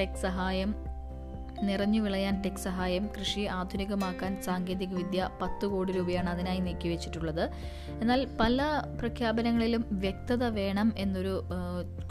ടെക് 0.00 0.22
സഹായം 0.22 0.85
നിറഞ്ഞു 1.62 2.00
വിളയാൻ 2.00 2.42
ടെക് 2.42 2.62
സഹായം 2.62 3.08
കൃഷി 3.18 3.40
ആധുനികമാക്കാൻ 3.40 4.42
സാങ്കേതികവിദ്യ 4.42 5.30
പത്ത് 5.42 5.66
കോടി 5.66 5.92
രൂപയാണ് 5.92 6.30
അതിനായി 6.30 6.58
നീക്കിവെച്ചിട്ടുള്ളത്. 6.58 7.50
എന്നാൽ 8.00 8.28
പല 8.40 8.82
പ്രഖ്യാപനങ്ങളിലും 9.00 9.84
വ്യക്തത 9.90 10.44
വേണം 10.44 10.92
എന്നൊരു 10.96 11.42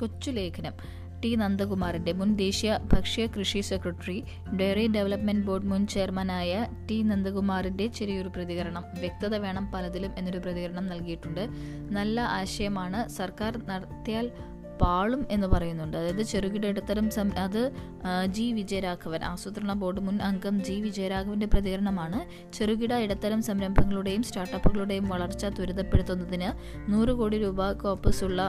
കൊച്ചു 0.01 0.31
ലേഖനം 0.31 1.05
ടി 1.23 1.35
നന്ദകുമാറിന്റെ 1.35 2.11
മുൻ 2.11 2.35
ദേശീയ 2.35 2.77
ഭക്ഷ്യ 2.93 3.25
കൃഷി 3.25 3.59
സെക്രട്ടറി 3.59 4.23
ഡയറി 4.61 4.87
ഡെവലപ്മെന്റ് 4.87 5.45
ബോർഡ് 5.45 5.65
മുൻ 5.65 5.87
ചെയർമാനായ 5.87 6.65
ടി 6.91 7.01
നന്ദകുമാറിന്റെ 7.01 7.87
ചെറിയൊരു 7.87 8.27
പ്രതികരണം. 8.27 8.83
വ്യക്തത 8.99 9.35
വേണം 9.35 9.71
പലതിലും 9.71 10.11
എന്നൊരു 10.17 10.37
പ്രതികരണം 10.37 10.87
നൽകിയിട്ടുണ്ട്. 10.87 11.47
നല്ല 11.91 12.21
ആശയമാണ്. 12.21 13.09
സർക്കാർ 13.09 13.61
നടത്തിയാൽ 13.65 14.31
പാളും 14.81 15.27
എന്ന് 15.31 15.47
പറയുന്നുണ്ട്. 15.47 15.97
അതായത് 15.97 16.23
ചെറുകിട 16.23 16.65
ഇടത്തരം 16.65 17.09
സം 17.09 17.31
അത് 17.37 17.61
ജി 18.25 18.51
വിജയരാഘവൻ 18.51 19.23
ആസൂത്രണ 19.23 19.73
ബോർഡ് 19.73 20.01
മുൻ 20.01 20.21
അംഗം 20.21 20.63
ജി 20.63 20.73
വിജയരാഘവന്റെ 20.73 21.45
പ്രതികരണമാണ് 21.45 22.19
ചെറുകിട 22.53 22.93
ഇടത്തരം 22.93 23.41
സംരംഭങ്ങളുടെയും 23.41 24.23
സ്റ്റാർട്ടപ്പുകളുടെയും 24.23 25.07
വളർച്ച 25.09 25.45
ത്വരിതപ്പെടുത്തുന്നതിന് 25.45 26.49
നൂറ് 26.91 27.13
കോടി 27.13 27.37
രൂപ 27.37 27.71
കോപ്പസ് 27.71 28.23
ഉള്ള 28.23 28.41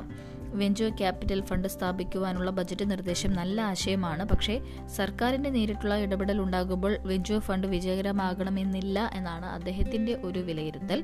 വെഞ്ചർ 0.61 0.91
ക്യാപിറ്റൽ 1.01 1.41
ഫണ്ട് 1.49 1.69
സ്ഥാപിക്കുവാനുള്ള 1.75 2.51
ബജറ്റ് 2.59 2.87
നിർദ്ദേശം 2.91 3.33
നല്ല 3.33 3.59
ആശയമാണ്. 3.73 4.25
പക്ഷേ 4.33 4.55
സർക്കാരിന്റെ 4.99 5.51
നേരിട്ടുള്ള 5.57 5.97
ഇടപെടൽ 6.05 6.39
ഉണ്ടാകുമ്പോൾ 6.45 6.93
വെഞ്ചർ 7.11 7.41
ഫണ്ട് 7.47 7.67
വിജയകരമാകണമെന്നില്ല 7.75 8.99
എന്നാണ് 9.19 9.47
അദ്ദേഹത്തിന്റെ 9.57 10.15
ഒരു 10.29 10.43
വിലയിരുത്തൽ. 10.49 11.01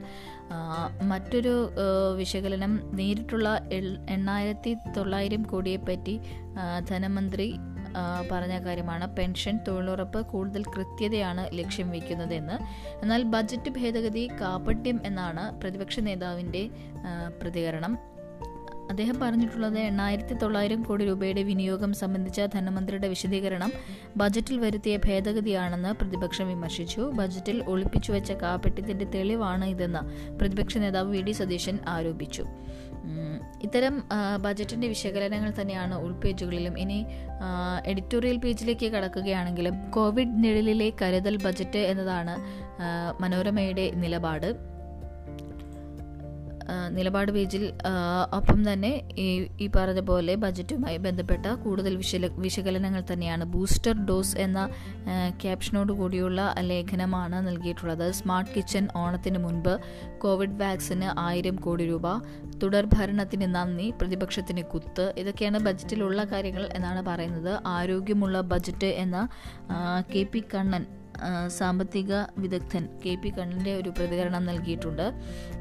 മറ്റൊരു 1.12 1.54
വിശകലനം 2.20 2.72
നേരിട്ടുള്ള 3.00 3.48
എണ്ണായിരത്തി 4.16 4.72
തൊള്ളായിരം 4.96 5.44
കോടിയെപ്പറ്റി 5.52 6.16
ധനമന്ത്രി 6.90 7.48
പറഞ്ഞ 8.30 8.54
കാര്യമാണ്. 8.66 9.06
പെൻഷൻ 9.16 9.54
തൊഴിലുറപ്പ് 9.66 10.20
കൂടുതൽ 10.30 10.62
കൃത്യതയാണ് 10.74 11.42
ലക്ഷ്യം 11.58 11.88
വയ്ക്കുന്നതെന്ന്. 11.94 12.56
എന്നാൽ 13.02 13.22
ബജറ്റ് 13.34 13.70
ഭേദഗതി 13.78 14.24
കാപട്യം 14.40 14.98
എന്നാണ് 15.08 15.44
പ്രതിപക്ഷ 15.60 16.00
നേതാവിന്റെ 16.08 16.62
പ്രതികരണം. 17.40 17.94
അദ്ദേഹം 18.92 19.20
പറഞ്ഞിട്ടുള്ളത് 19.20 19.76
എണ്ണായിരത്തി 19.78 20.34
തൊള്ളായിരം 20.34 20.82
കോടി 20.82 21.04
രൂപയുടെ 21.04 21.42
വിനിയോഗം 21.42 21.92
സംബന്ധിച്ച 21.92 22.40
ധനമന്ത്രിയുടെ 22.54 23.08
വിശദീകരണം 23.08 23.70
ബജറ്റിൽ 24.16 24.56
വരുത്തിയ 24.58 24.96
ഭേദഗതിയാണെന്ന് 24.96 25.92
പ്രതിപക്ഷം 26.00 26.48
വിമർശിച്ചു. 26.48 27.00
ബജറ്റിൽ 27.00 27.58
ഒളിപ്പിച്ചുവെച്ച 27.68 28.10
വെച്ച 28.12 28.42
കാപ്പട്യത്തിന്റെ 28.42 29.04
തെളിവാണ് 29.04 29.64
ഇതെന്ന് 29.64 30.02
പ്രതിപക്ഷ 30.38 30.78
നേതാവ് 30.78 31.10
വി. 31.10 31.20
ഡി. 31.22 31.32
സതീശൻ 31.32 31.78
ആരോപിച്ചു. 31.88 32.44
ഇത്തരം 33.62 33.94
ബജറ്റിന്റെ 34.42 34.88
വിശകലനങ്ങൾ 34.88 35.52
തന്നെയാണ് 35.60 35.94
ഉൾപേജുകളിലും. 35.94 36.74
ഇനി 36.78 36.98
എഡിറ്റോറിയൽ 37.86 38.36
പേജിലേക്ക് 38.36 38.86
കടക്കുകയാണെങ്കിലും 38.86 39.74
കോവിഡ് 39.90 40.36
നിഴലിലെ 40.44 40.88
കരുതൽ 41.02 41.36
ബജറ്റ് 41.42 41.82
എന്നതാണ് 41.92 42.34
മനോരമയുടെ 43.22 43.86
നിലപാട്. 43.94 44.50
നിലപാട് 46.96 47.30
പേജിൽ 47.32 47.64
ഒപ്പം 48.38 48.60
തന്നെ 48.68 48.92
ഈ 49.24 49.26
ഈ 49.60 49.66
പറഞ്ഞ 49.76 50.00
പോലെ 50.10 50.34
ബജറ്റുമായി 50.44 50.98
ബന്ധപ്പെട്ട 51.06 51.46
കൂടുതൽ 51.64 51.96
വിശല 51.96 52.30
വിശകലനങ്ങൾ 52.44 53.02
തന്നെയാണ്. 53.12 53.44
ബൂസ്റ്റർ 53.54 53.94
ഡോസ് 54.08 54.36
എന്ന 54.36 54.60
ക്യാപ്ഷനോട് 55.42 55.92
കൂടിയുള്ള 55.92 56.40
ലേഖനമാണ് 56.70 57.38
നൽകിയിട്ടുള്ളത്. 57.48 58.06
സ്മാർട്ട് 58.20 58.52
കിച്ചൺ 58.54 58.86
ഓണത്തിന് 59.02 59.38
മുൻപ് 59.38 59.74
കോവിഡ് 60.24 60.58
വാക്സിന് 60.62 61.08
ആയിരം 61.26 61.56
കോടി 61.66 61.86
രൂപ 61.92 62.06
തുടർ 62.62 62.86
ഭരണത്തിന് 62.94 63.46
നന്ദി 63.54 63.86
പ്രതിപക്ഷത്തിന് 64.00 64.62
കുത്ത് 64.72 65.06
ഇതൊക്കെയാണ് 65.18 65.58
ബജറ്റിലുള്ള 65.58 66.24
കാര്യങ്ങൾ 66.32 66.64
എന്നാണ് 66.76 67.02
പറയുന്നത്. 67.10 67.52
ആരോഗ്യമുള്ള 67.76 68.40
ബജറ്റ് 68.52 68.90
എന്ന 69.04 69.28
കെ 70.12 70.22
പി 70.32 70.42
കണ്ണൻ 70.54 70.84
സാമ്പത്തിക 71.48 72.12
വിദഗ്ധൻ 72.38 72.88
കെ 73.06 73.14
പി 73.14 73.28
കണ്ണന്റെ 73.28 73.76
ഒരു 73.76 73.88
പ്രതികരണം 73.88 74.46
നൽകിയിട്ടുണ്ട്. 74.46 75.12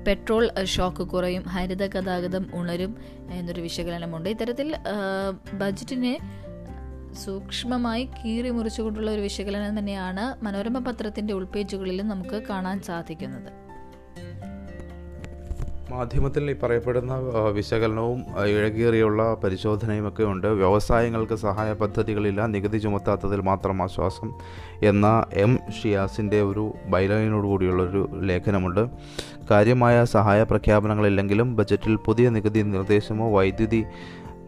പെട്രോൾ 0.07 0.63
ഷോക്ക് 0.63 1.03
കുറയും 1.07 1.43
ഹരിത 1.43 1.85
ഗതാഗതം 1.85 2.45
ഉണരും 2.53 2.97
എന്നൊരു 3.31 3.61
വിശകലനമുണ്ട്. 3.61 4.29
ഇത്തരത്തിൽ 4.29 4.75
ബജറ്റിനെ 5.53 6.19
സൂക്ഷ്മമായി 7.13 8.09
കീറി 8.19 8.49
മുറിച്ചുകൊണ്ടുള്ള 8.49 9.11
ഒരു 9.11 9.21
വിശകലനം 9.21 9.79
തന്നെയാണ് 9.79 10.45
മനോരമ 10.45 10.79
പത്രത്തിന്റെ 10.79 11.33
ഉൾപേജുകളിലും 11.33 12.07
നമുക്ക് 12.07 12.43
കാണാൻ 12.49 12.81
സാധിക്കുന്നത്. 12.81 13.51
മാധ്യമത്തിൽ 15.91 16.43
ഈ 16.51 16.53
പറയപ്പെടുന്ന 16.53 17.13
വിശകലനവും 17.53 18.19
ഇഴകേറിയുള്ള 18.45 19.21
പരിശോധനയും 19.43 20.07
ഒക്കെ 20.07 20.23
ഉണ്ട്. 20.23 20.47
വ്യവസായങ്ങൾക്ക് 20.61 21.35
സഹായ 21.45 21.71
പദ്ധതികളില്ല. 21.73 22.45
നികുതി 22.45 22.77
ചുമത്താത്തതിൽ 22.77 23.41
മാത്രം 23.49 23.81
ആശ്വാസം 23.83 24.29
എന്ന 24.83 25.25
എം 25.33 25.53
ഷിയാസിന്റെ 25.77 26.41
ഒരു 26.41 26.65
ബൈലൈനോട് 26.87 27.47
കൂടിയുള്ളൊരു 27.47 28.03
ലേഖനമുണ്ട്. 28.29 28.83
കാര്യമായ 29.51 30.05
സഹായ 30.05 30.43
പ്രഖ്യാപനങ്ങളില്ലെങ്കിലും 30.43 31.55
ബജറ്റിൽ 31.55 31.95
പുതിയ 31.95 32.29
നികുതി 32.29 32.61
നിർദ്ദേശമോ 32.73 33.25
വൈദ്യുതി 33.37 33.81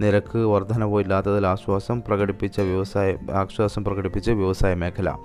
നിരക്ക് 0.01 0.38
വർധനവോ 0.38 1.01
ഇല്ലാത്തതിൽ 1.01 1.47
ആശ്വാസം 1.47 2.01
പ്രകടിപ്പിച്ച 2.07 2.62
വ്യവസായ 2.62 3.15
ആശ്വാസം 3.31 3.83
പ്രകടിപ്പിച്ച 3.83 4.29
വ്യവസായ 4.29 4.73
മേഖല. 4.75 5.15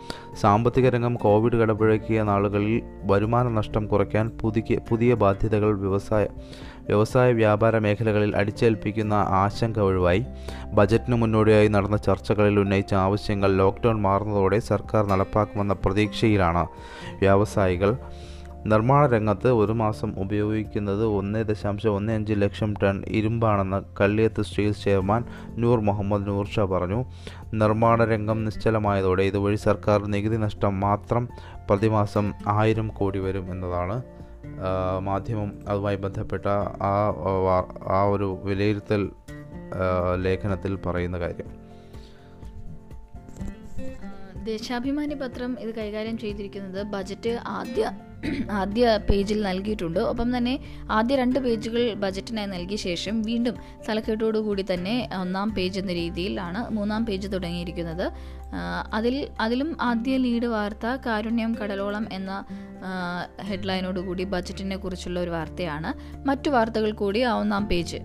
സാമ്പത്തിക 0.41 0.89
രംഗം 0.89 1.15
കോവിഡ് 1.15 1.53
കടപുഴക്കിയ 1.53 2.23
നാളുകളിൽ 2.23 2.83
വരുമാന 3.05 3.49
നഷ്ടം 3.49 3.87
കുറയ്ക്കാൻ 3.87 4.29
പുതിയ 4.29 4.79
പുതിയ 4.91 5.15
ബാധ്യതകൾ 5.15 5.81
വ്യവസായ 5.81 6.29
വ്യവസായ 6.87 7.33
വ്യാപാര 7.33 7.79
മേഖലകളിൽ 7.79 8.37
അടിച്ചേൽപ്പിക്കുന്ന 8.37 9.15
ആശങ്ക 9.15 9.79
ഒഴിവായി. 9.79 10.25
ബജറ്റിന് 10.75 11.17
മുന്നോടിയായി 11.17 11.69
നടന്ന 11.69 11.97
ചർച്ചകളിൽ 11.97 12.61
ഉന്നയിച്ച 12.61 12.95
ആവശ്യങ്ങൾ 12.95 13.57
ലോക്ക്ഡൗൺ 13.57 14.01
മാറുന്നതോടെ 14.01 14.59
സർക്കാർ 14.59 15.07
നടപ്പാക്കുമെന്ന 15.07 15.73
പ്രതീക്ഷയിലാണ് 15.73 16.67
വ്യാവസായികൾ 17.21 17.97
നിർമ്മാണ 18.67 19.07
രംഗത്ത് 19.07 19.49
ഒരു 19.49 19.73
മാസം 19.73 20.15
ഉപയോഗിക്കുന്നത് 20.19 21.05
ഒന്ന് 21.05 21.45
ദശാംശം 21.45 21.91
ഒന്ന് 21.91 22.13
അഞ്ച് 22.13 22.33
ലക്ഷം 22.33 22.75
ടൺ 22.83 23.05
ഇരുമ്പാണെന്ന് 23.09 23.83
കല്ലിയത്ത് 24.01 24.43
സ്റ്റീൽസ് 24.43 24.85
ചെയർമാൻ 24.85 25.25
നൂർ 25.57 25.81
മുഹമ്മദ് 25.81 26.27
നൂർ 26.27 26.47
ഷാ 26.47 26.65
പറഞ്ഞു. 26.65 27.05
നിർമ്മാണ 27.55 28.05
രംഗം 28.05 28.45
നിശ്ചലമായതോടെ 28.45 29.23
ഇതുവഴി 29.23 29.57
സർക്കാർ 29.57 30.07
നികുതി 30.07 30.37
നഷ്ടം 30.37 30.81
മാത്രം 30.81 31.29
പ്രതിമാസം 31.71 32.33
ആയിരം 32.47 32.89
കോടി 32.89 33.19
വരും 33.19 33.53
എന്നതാണ്. 33.53 34.03
മാധ്യമം 34.99 35.53
അതുമായി 35.69 35.97
ബന്ധപ്പെട്ട 35.97 36.47
ആ 36.83 37.15
ആ 37.89 38.03
ഒരു 38.03 38.39
വിലയിരുത്തൽ 38.45 39.11
ലേഖനത്തിൽ 40.17 40.79
പറയുന്ന 40.87 41.19
കാര്യം. 41.19 41.58
ദേശാഭിമാനി 44.49 45.15
പത്രം 45.15 45.51
ഇത് 45.61 45.71
കൈകാര്യം 45.75 46.19
ചെയ്തിരിക്കുന്നത് 46.19 46.81
ബജറ്റ് 46.95 47.33
ആദ്യ 47.47 47.85
ആദ്യ 48.51 48.85
പേജിൽ 49.09 49.39
നൽകിയിട്ടുണ്ട്. 49.43 49.99
ഒപ്പം 50.11 50.29
തന്നെ 50.37 50.55
ആദ്യ 50.91 51.17
രണ്ട് 51.17 51.39
പേജുകൾ 51.39 51.83
ബജറ്റിനായി 52.05 52.47
നൽകിയ 52.47 52.77
ശേഷം 52.77 53.17
വീണ്ടും 53.23 53.57
തലക്കെട്ടോടുകൂടി 53.89 54.65
തന്നെ 54.73 54.95
ഒന്നാം 55.21 55.49
പേജ് 55.51 55.79
എന്ന 55.81 55.93
രീതിയിലാണ് 55.93 56.61
മൂന്നാം 56.71 57.03
പേജ് 57.07 57.29
തുടങ്ങിയിരിക്കുന്നത്. 57.33 58.07
അതിൽ 58.93 59.15
അതിലും 59.41 59.71
ആദ്യ 59.81 60.17
ലീഡ് 60.17 60.47
വാർത്ത 60.47 60.87
കാരുണ്യം 61.07 61.55
കടലോളം 61.55 62.07
എന്ന 62.13 62.33
ഹെഡ്ലൈനോടുകൂടി 63.51 64.25
ബജറ്റിനെ 64.35 64.77
കുറിച്ചുള്ള 64.77 65.21
ഒരു 65.21 65.31
വാർത്തയാണ്. 65.31 65.93
മറ്റു 66.29 66.51
വാർത്തകൾ 66.51 66.93
കൂടി 66.93 67.21
ആ 67.21 67.35
ഒന്നാം 67.35 67.67
പേജ് 67.67 68.01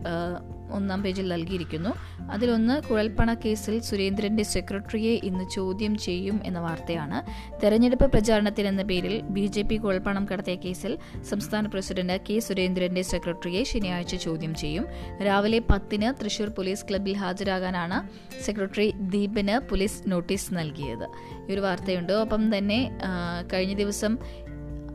ഒന്നാം 0.72 1.04
പേജിൽ 1.04 1.28
നൽകിയിരിക്കുന്നു. 1.28 1.90
അതിലൊന്ന് 2.32 2.82
കുഴൽപ്പണ 2.82 3.34
കേസിൽ 3.34 3.80
സുരേന്ദ്രന്റെ 3.80 4.44
സെക്രട്ടറിയെ 4.44 5.20
ഇന്ന് 5.24 5.50
ചോദ്യം 5.50 5.98
ചെയ്യും 5.98 6.40
എന്ന 6.44 6.60
വാർത്തയാണ്. 6.60 7.20
തെരഞ്ഞെടുപ്പ് 7.64 8.12
പ്രചാരണത്തിന് 8.12 8.68
എന്ന 8.68 8.84
പേരിൽ 8.84 9.22
ബി 9.22 9.46
ജെ 9.46 9.62
പി 9.62 9.76
കുഴൽപ്പണം 9.76 10.26
കടത്തിയ 10.26 10.56
കേസിൽ 10.56 10.98
സംസ്ഥാന 11.30 11.68
പ്രസിഡന്റ് 11.68 12.20
കെ 12.30 12.40
സുരേന്ദ്രന്റെ 12.40 13.02
സെക്രട്ടറിയെ 13.02 13.64
ശനിയാഴ്ച 13.64 14.16
ചോദ്യം 14.16 14.56
ചെയ്യും. 14.56 14.88
രാവിലെ 15.24 15.60
പത്തിന് 15.60 16.24
തൃശൂർ 16.24 16.50
പോലീസ് 16.50 16.86
ക്ലബിൽ 16.90 17.14
ഹാജരാകാനാണ് 17.14 18.10
സെക്രട്ടറി 18.44 18.94
ദീപിന് 18.96 19.70
പോലീസ് 19.70 20.04
നോട്ടീസ് 20.08 20.54
നൽകിയത്. 20.54 21.08
ഈ 21.50 21.54
ഒരു 21.54 21.62
വാർത്തയുണ്ട്. 21.62 22.14
ഒപ്പം 22.14 22.58
തന്നെ 22.58 23.00
കഴിഞ്ഞ 23.54 23.74
ദിവസം 23.74 24.18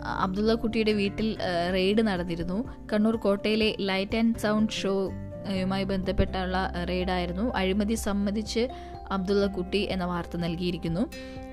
അബ്ദുള്ള 0.04 0.54
കുട്ടിയുടെ 0.54 0.92
വീട്ടിൽ 0.92 1.36
റെയ്ഡ് 1.72 2.02
നടന്നിരുന്നു. 2.06 2.86
കണ്ണൂർ 2.92 3.16
കോട്ടയിലെ 3.16 3.76
ലൈറ്റ് 3.80 4.16
ആൻഡ് 4.16 4.38
സൗണ്ട് 4.38 4.72
ഷോ 4.72 5.10
യുമായി 5.60 5.84
ബന്ധപ്പെട്ടുള്ള 5.84 6.72
റെയ്ഡായിരുന്നു. 6.88 7.52
അഴിമതി 7.54 7.94
സമ്മതിച്ച് 7.94 8.68
അബ്ദുള്ള 9.10 9.46
കുട്ടി 9.46 9.88
എന്ന 9.90 10.04
വാർത്ത 10.04 10.36
നൽകിയിരിക്കുന്നു. 10.36 11.00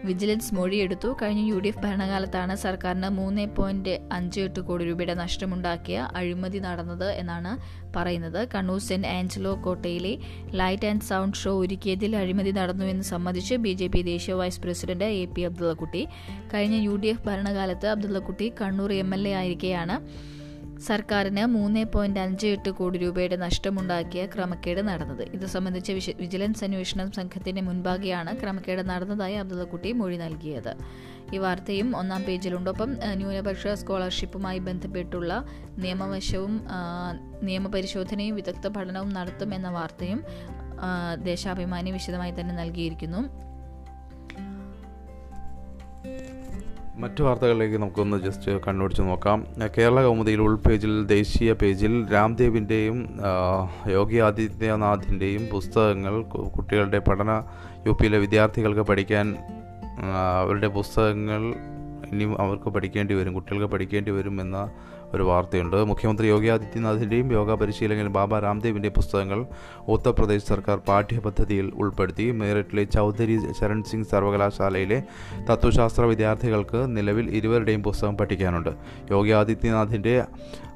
വിജിലൻസ് 0.06 0.56
മൊഴിയെടുത്തു. 0.56 1.18
കഴിഞ്ഞ 1.22 1.48
യു 1.48 1.60
ഡി 1.60 1.68
എഫ് 1.68 1.80
ഭരണകാലത്താണ് 1.80 2.56
സർക്കാരിന് 2.56 3.10
മൂന്ന് 3.10 3.48
പോയിന്റ് 3.48 4.00
അഞ്ച് 4.12 4.42
എട്ട് 4.42 4.60
കോടി 4.60 4.86
രൂപയുടെ 4.86 5.14
നഷ്ടമുണ്ടാക്കിയ 5.14 6.10
അഴിമതി 6.16 6.60
നടന്നത് 6.60 7.12
എന്നാണ് 7.12 7.58
പറയുന്നത്. 7.96 8.48
കണ്ണൂർ 8.56 8.80
സെന്റ് 8.80 9.08
ആഞ്ചലോ 9.08 9.62
കോട്ടയിലെ 9.66 10.18
ലൈറ്റ് 10.52 10.88
ആൻഡ് 10.88 11.02
സൗണ്ട് 11.02 11.38
ഷോ 11.38 11.58
ഒരുക്കിയതിൽ 11.58 12.16
അഴിമതി 12.16 12.52
നടന്നുവെന്ന് 12.52 13.04
സമ്മതിച്ച് 13.04 13.56
ബി 13.56 13.74
ജെ 13.74 13.88
പി 13.88 14.02
ദേശീയ 14.02 14.34
vice 14.34 14.62
president 14.62 15.06
A 15.06 15.26
P 15.26 15.42
Abdullakutty 15.42 16.08
കഴിഞ്ഞ 16.54 16.76
യു 16.76 16.96
ഡി 16.96 17.08
എഫ് 17.08 17.26
ഭരണകാലത്ത് 17.28 17.88
Abdullakutty 17.88 18.54
Kannur 18.62 18.94
M 18.94 19.14
L 19.16 19.28
A 19.28 19.32
ആയിരിക്കെയാണ്. 19.32 20.35
സർക്കാരിന് 20.80 21.46
മൂന്ന് 21.46 21.86
പോയിന്റ് 21.86 22.20
അഞ്ച് 22.20 22.48
എട്ട് 22.48 22.70
കോടി 22.70 22.98
രൂപയുടെ 22.98 23.36
നഷ്ടമുണ്ടാക്കിയ 23.36 24.26
ക്രമക്കേട് 24.26 24.88
നടന്നത്. 24.88 25.24
ഇത് 25.24 25.46
സംബന്ധിച്ച് 25.46 25.92
വിജിലൻസ് 26.20 26.64
അന്വേഷണ 26.64 27.10
സംഘത്തിന്റെ 27.10 27.62
മുൻപാകെയാണ് 27.62 28.42
ക്രമക്കേട് 28.42 28.90
നടന്നതായി 28.90 29.34
അബ്ദുള്ളക്കുട്ടി 29.34 29.92
മൊഴി 29.92 30.18
നൽകിയത്. 30.18 30.78
ഈ 31.34 31.38
വാർത്തയും 31.38 31.98
ഒന്നാം 31.98 32.24
പേജിലുണ്ടൊപ്പം 32.24 32.98
ന്യൂനപക്ഷ 33.14 33.68
സ്കോളർഷിപ്പുമായി 33.68 34.60
ബന്ധപ്പെട്ടുള്ള 34.60 35.46
നിയമവശവും 35.78 36.66
നിയമപരിശോധനയും 37.44 38.36
വിദഗ്ധ 38.36 38.68
പഠനവും 38.68 39.10
നടത്തും 39.10 39.54
എന്ന 39.54 39.70
വാർത്തയും 39.70 40.24
ദേശാഭിമാനി 41.24 41.92
വിശദമായി 41.92 42.32
തന്നെ 42.32 42.56
നൽകിയിരിക്കുന്നു. 42.56 43.46
മറ്റു 46.98 47.24
വാർത്തകളിലേക്ക് 47.24 47.78
നമുക്കൊന്ന് 47.78 48.18
ജസ്റ്റ് 48.24 48.52
കണ്ണോടിച്ച് 48.68 49.02
നോക്കാം. 49.02 49.48
കേരള 49.78 50.04
കൗമുദിയിൽ 50.04 50.42
ഉൾപേജിൽ 50.42 51.06
ദേശീയ 51.06 51.54
പേജിൽ 51.54 52.14
രാംദേവിന്റെയും 52.14 53.20
യോഗി 53.90 54.16
ആദിത്യനാഥിന്റെയും 54.16 55.48
പുസ്തകങ്ങൾ 55.52 56.22
കുട്ടികളുടെ 56.24 57.00
പഠന 57.00 57.44
യു 57.88 57.92
പിയിലെ 57.92 58.18
വിദ്യാർത്ഥികൾക്ക് 58.18 58.82
പഠിക്കാൻ 58.82 59.36
അവരുടെ 60.42 60.68
പുസ്തകങ്ങൾ 60.68 61.54
ഇനിയും 62.12 62.42
അവർക്ക് 62.42 62.70
പഠിക്കേണ്ടി 62.70 63.14
വരും 63.14 63.34
കുട്ടികൾക്ക് 63.34 63.74
പഠിക്കേണ്ടി 63.74 64.12
വരും 64.12 64.42
എന്ന 64.42 64.70
ഒരു 65.14 65.24
വാർത്തയുണ്ട്. 65.24 65.78
മുഖ്യമന്ത്രി 65.78 66.28
യോഗി 66.28 66.48
ആദിത്യനാഥിന്റെയും 66.48 67.34
യോഗ 67.34 67.54
പരിശീലകൻ 67.54 68.08
ബാബ 68.08 68.40
രാംദേവിന്റെ 68.40 68.90
പുസ്തകങ്ങൾ 68.90 69.46
ഉത്തർപ്രദേശ് 69.88 70.46
സർക്കാർ 70.46 70.78
പാഠ്യപദ്ധതിയിൽ 70.78 71.72
ഉൾപ്പെടുത്തി. 71.76 72.32
മീററ്റിലെ 72.32 72.84
ചൗധരി 72.84 73.38
ശരൺ 73.60 73.84
സിംഗ് 73.84 74.06
സർവകലാശാലയിലെ 74.06 75.04
തത്വശാസ്ത്ര 75.52 76.02
വിദ്യാർത്ഥികൾക്ക് 76.02 76.98
നിലവിൽ 76.98 77.30
ഇരുവരുടെയും 77.30 77.84
പുസ്തകം 77.84 78.18
പഠിക്കാനുണ്ട്. 78.18 78.72
യോഗി 79.12 79.30
ആദിത്യനാഥിന്റെ 79.30 80.26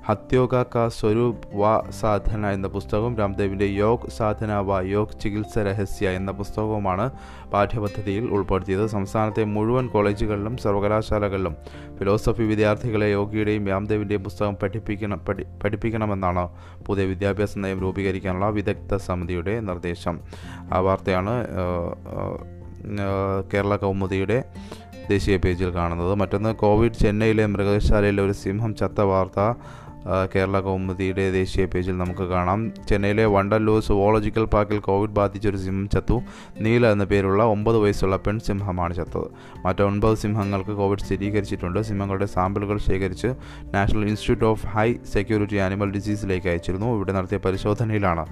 ഹത്യോഗ 0.09 0.59
കാ 0.73 0.83
സ്വരൂപ് 0.97 1.41
വ 1.61 1.71
സാധന 1.97 2.51
എന്ന 2.55 2.67
പുസ്തകവും 2.75 3.13
രാംദേവിന്റെ 3.17 3.65
യോഗ് 3.79 4.07
സാധന 4.17 4.51
വ 4.69 4.77
യോഗ് 4.91 5.17
ചികിത്സ 5.21 5.63
രഹസ്യ 5.67 6.13
എന്ന 6.19 6.31
പുസ്തകവുമാണ് 6.39 7.05
പാഠ്യപദ്ധതിയിൽ 7.51 8.25
ഉൾപ്പെടുത്തിയത്. 8.35 8.85
സംസ്ഥാനത്തെ 8.95 9.43
മുഴുവൻ 9.55 9.87
കോളേജുകളിലും 9.95 10.55
സർവകലാശാലകളിലും 10.63 11.55
ഫിലോസഫി 11.97 12.45
വിദ്യാർത്ഥികളെ 12.51 13.09
യോഗയുടെയും 13.17 13.67
രാംദേവിന്റെയും 13.71 14.23
പുസ്തകം 14.27 14.55
പഠിപ്പിക്കണം 14.63 15.19
പഠി 15.27 15.45
പഠിപ്പിക്കണമെന്നാണ് 15.63 16.45
പുതിയ 16.87 17.05
വിദ്യാഭ്യാസ 17.11 17.57
നയം 17.65 17.81
രൂപീകരിക്കാനുള്ള 17.85 18.49
വിദഗ്ധ 18.57 18.95
സമിതിയുടെ 19.07 19.55
നിർദ്ദേശം. 19.69 20.17
ആ 20.73 20.79
വാർത്തയാണ് 20.87 21.35
കേരള 23.53 23.75
കൗമുദിയുടെ 23.75 24.39
ദേശീയ 25.11 25.37
പേജിൽ 25.43 25.69
കാണുന്നത്. 25.75 26.15
മറ്റൊന്ന് 26.21 26.49
കോവിഡ് 26.63 26.99
ചെന്നൈയിലെ 27.03 27.45
മൃഗശാലയിലെ 27.53 28.21
ഒരു 28.23 28.35
സിംഹം 28.41 28.73
ചത്ത 28.81 29.01
വാർത്ത. 29.11 29.39
കേരള 30.35 30.59
കൗമുദിയുടെ 30.59 31.31
ദേശീയ 31.31 31.65
പേജിൽ 31.65 31.97
നമുക്ക് 31.97 32.23
കാണാം. 32.23 32.71
ചെന്നൈയിലെ 32.89 33.25
വണ്ടല്ലൂർ 33.25 33.81
സുവോളജിക്കൽ 33.81 34.45
പാർക്കിൽ 34.45 34.79
കോവിഡ് 34.79 35.11
ബാധിച്ചൊരു 35.11 35.57
സിംഹം 35.57 35.89
ചത്തു. 35.89 36.21
നീല 36.59 36.91
എന്ന 36.91 37.03
പേരുള്ള 37.03 37.43
ഒമ്പത് 37.43 37.77
വയസ്സുള്ള 37.77 38.17
പെൺസിംഹമാണ് 38.17 38.93
ചത്തത്. 38.93 39.27
മറ്റ് 39.65 39.83
ഒൻപത് 39.83 40.17
സിംഹങ്ങൾക്ക് 40.17 40.71
കോവിഡ് 40.71 40.99
സ്ഥിരീകരിച്ചിട്ടുണ്ട്. 40.99 41.79
സിംഹങ്ങളുടെ 41.81 42.25
സാമ്പിളുകൾ 42.25 42.77
ശേഖരിച്ച് 42.77 43.27
national 43.73 44.05
institute 44.05 44.45
of 44.45 44.67
high 44.67 44.95
security 45.13 45.55
animal 45.55 45.91
ഡിസീസിലേക്ക് 45.91 46.47
അയച്ചിരുന്നു. 46.47 46.95
ഇവിടെ 46.95 47.11
നടത്തിയ 47.13 47.37
പരിശോധനയിലാണ് 47.37 48.25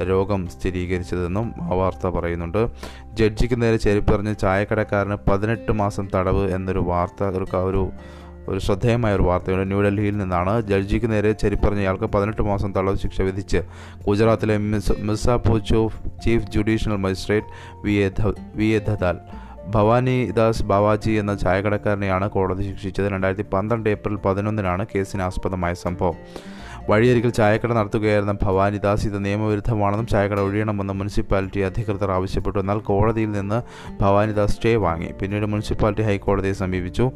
രോഗം 0.00 0.48
സ്ഥിരീകരിച്ചതെന്നും 0.48 1.54
വാർത്ത 1.78 2.06
പറയുന്നുണ്ട്. 2.06 2.70
ജഡ്ജിക്ക് 3.14 3.62
നേരെ 3.62 3.76
ചെരുപ്പറിഞ്ഞ് 3.76 4.34
ചായക്കടക്കാരന് 4.42 5.16
പതിനെട്ട് 5.30 5.72
മാസം 5.72 6.08
തടവ് 6.14 6.54
എന്നൊരു 6.54 6.78
വാർത്ത 6.78 7.24
ഒരു 7.24 7.90
ഒരു 8.48 8.58
ശ്രദ്ധേയമായ 8.58 9.16
ഒരു 9.16 9.22
വാർത്തയുണ്ട്. 9.22 9.68
ന്യൂഡൽഹിയിൽ 9.68 10.16
നിന്നാണ് 10.18 10.60
ജഡ്ജിക്ക് 10.60 11.12
നേരെ 11.12 11.32
ചെരിപ്പറഞ്ഞയാൾക്ക് 11.32 12.04
പതിനെട്ട് 12.04 12.42
മാസം 12.42 12.72
തടവ് 12.72 12.96
ശിക്ഷ 12.96 13.20
വിധിച്ച്. 13.20 13.62
ഗുജറാത്തിലെ 14.06 14.58
miss 14.58 14.92
Mirzapur 14.98 15.58
chief 16.24 16.50
judicial 16.50 16.96
magistrate 16.96 17.46
V 17.84 17.92
A 17.92 18.10
V 18.54 18.64
A 18.64 18.78
Dhadal. 18.78 19.18
Bhavanidas 19.70 20.62
Bavaji 20.62 21.10
എന്ന 21.10 21.34
ചായക്കടക്കാരനെയാണ് 21.34 22.30
കോടതി 22.30 22.62
ശിക്ഷിച്ചത്. 22.62 23.06
രണ്ടായിരത്തി 23.06 23.48
പന്ത്രണ്ട് 23.52 23.90
ഏപ്രിൽ 23.90 24.16
പതിനൊന്നിനാണ് 24.16 24.86
കേസിന് 24.94 25.22
ആസ്പദമായ 25.22 25.74
സംഭവം. 25.74 26.14
വഴിയരികിൽ 26.88 27.30
ചായക്കട 27.30 27.72
നടത്തുകയായിരുന്ന 27.72 28.32
ഭവാനിദാസ് 28.32 29.06
ഇത് 29.06 29.24
നിയമവിരുദ്ധമാണെന്നും 29.24 30.06
ചായക്കട 30.06 30.40
ഒഴിയണമെന്നും 30.40 30.98
മുനിസിപ്പാലിറ്റി 30.98 31.60
അധികൃതർ 31.60 32.10
ആവശ്യപ്പെട്ടു. 32.10 32.58
എന്നാൽ 32.58 32.78
കോടതിയിൽ 32.78 33.30
നിന്ന് 33.30 33.62
ഭവാനിദാസ് 34.00 34.52
സ്റ്റേ 34.52 34.74
വാങ്ങി. 34.74 35.10
പിന്നീട് 35.22 35.46
മുനിസിപ്പാലിറ്റി 35.46 36.02
ഹൈക്കോടതിയെ 36.02 36.52
സമീപിച്ചു. 36.52 37.12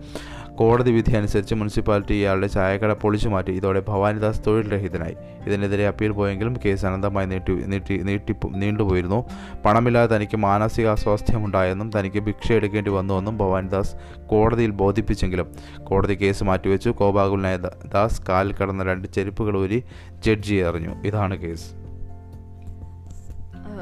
കോടതി 0.59 0.91
വിധി 0.91 1.13
അനുസരിച്ച് 1.17 1.55
മുനിസിപ്പാലിറ്റി 1.55 2.15
ഇയാളുടെ 2.15 2.47
ചായക്കട 2.47 2.93
പൊളിച്ചു 2.93 3.29
മാറ്റി. 3.29 3.53
ഇതോടെ 3.53 3.83
ഭവാനിദാസ് 3.89 4.41
തൊഴിൽ 4.47 4.73
രഹിതനായി 4.73 5.17
ഇതിനെതിരെ 5.47 5.87
അപ്പീൽ 5.87 6.11
പോയെങ്കിലും 6.11 6.57
കേസ് 6.65 6.87
അനന്തമായി 6.87 7.27
നീട്ടി 7.27 7.53
നീട്ടി 7.53 7.97
നീട്ടി 8.03 8.35
നീണ്ടുപോയിരുന്നു. 8.49 9.25
പണമില്ലാതെ 9.65 10.17
തനിക്ക് 10.17 10.37
മാനസിക 10.37 10.87
അസ്വാസ്ഥ്യമുണ്ടായെന്നും 10.87 11.91
തനിക്ക് 11.99 12.19
ഭിക്ഷ 12.19 12.53
എടുക്കേണ്ടി 12.53 12.91
വന്നുവെന്നും 12.91 13.39
ഭവാനിദാസ് 13.39 13.97
കോടതിയിൽ 14.27 14.71
ബോധിപ്പിച്ചെങ്കിലും 14.71 15.51
കോടതി 15.85 16.15
കേസ് 16.15 16.45
മാറ്റിവെച്ചു. 16.45 16.91
കോപാകുലനായ 16.91 17.57
ദാസ് 17.95 18.23
കാലിൽ 18.29 18.55
കടന്ന 18.55 18.85
രണ്ട് 18.85 19.09
ചെരുപ്പുകൾ 19.09 19.57
ഊരി 19.59 19.83
ജഡ്ജിയെ 20.27 20.65
അറിഞ്ഞു 20.65 20.95
ഇതാണ് 21.07 21.37
കേസ്. 21.37 21.86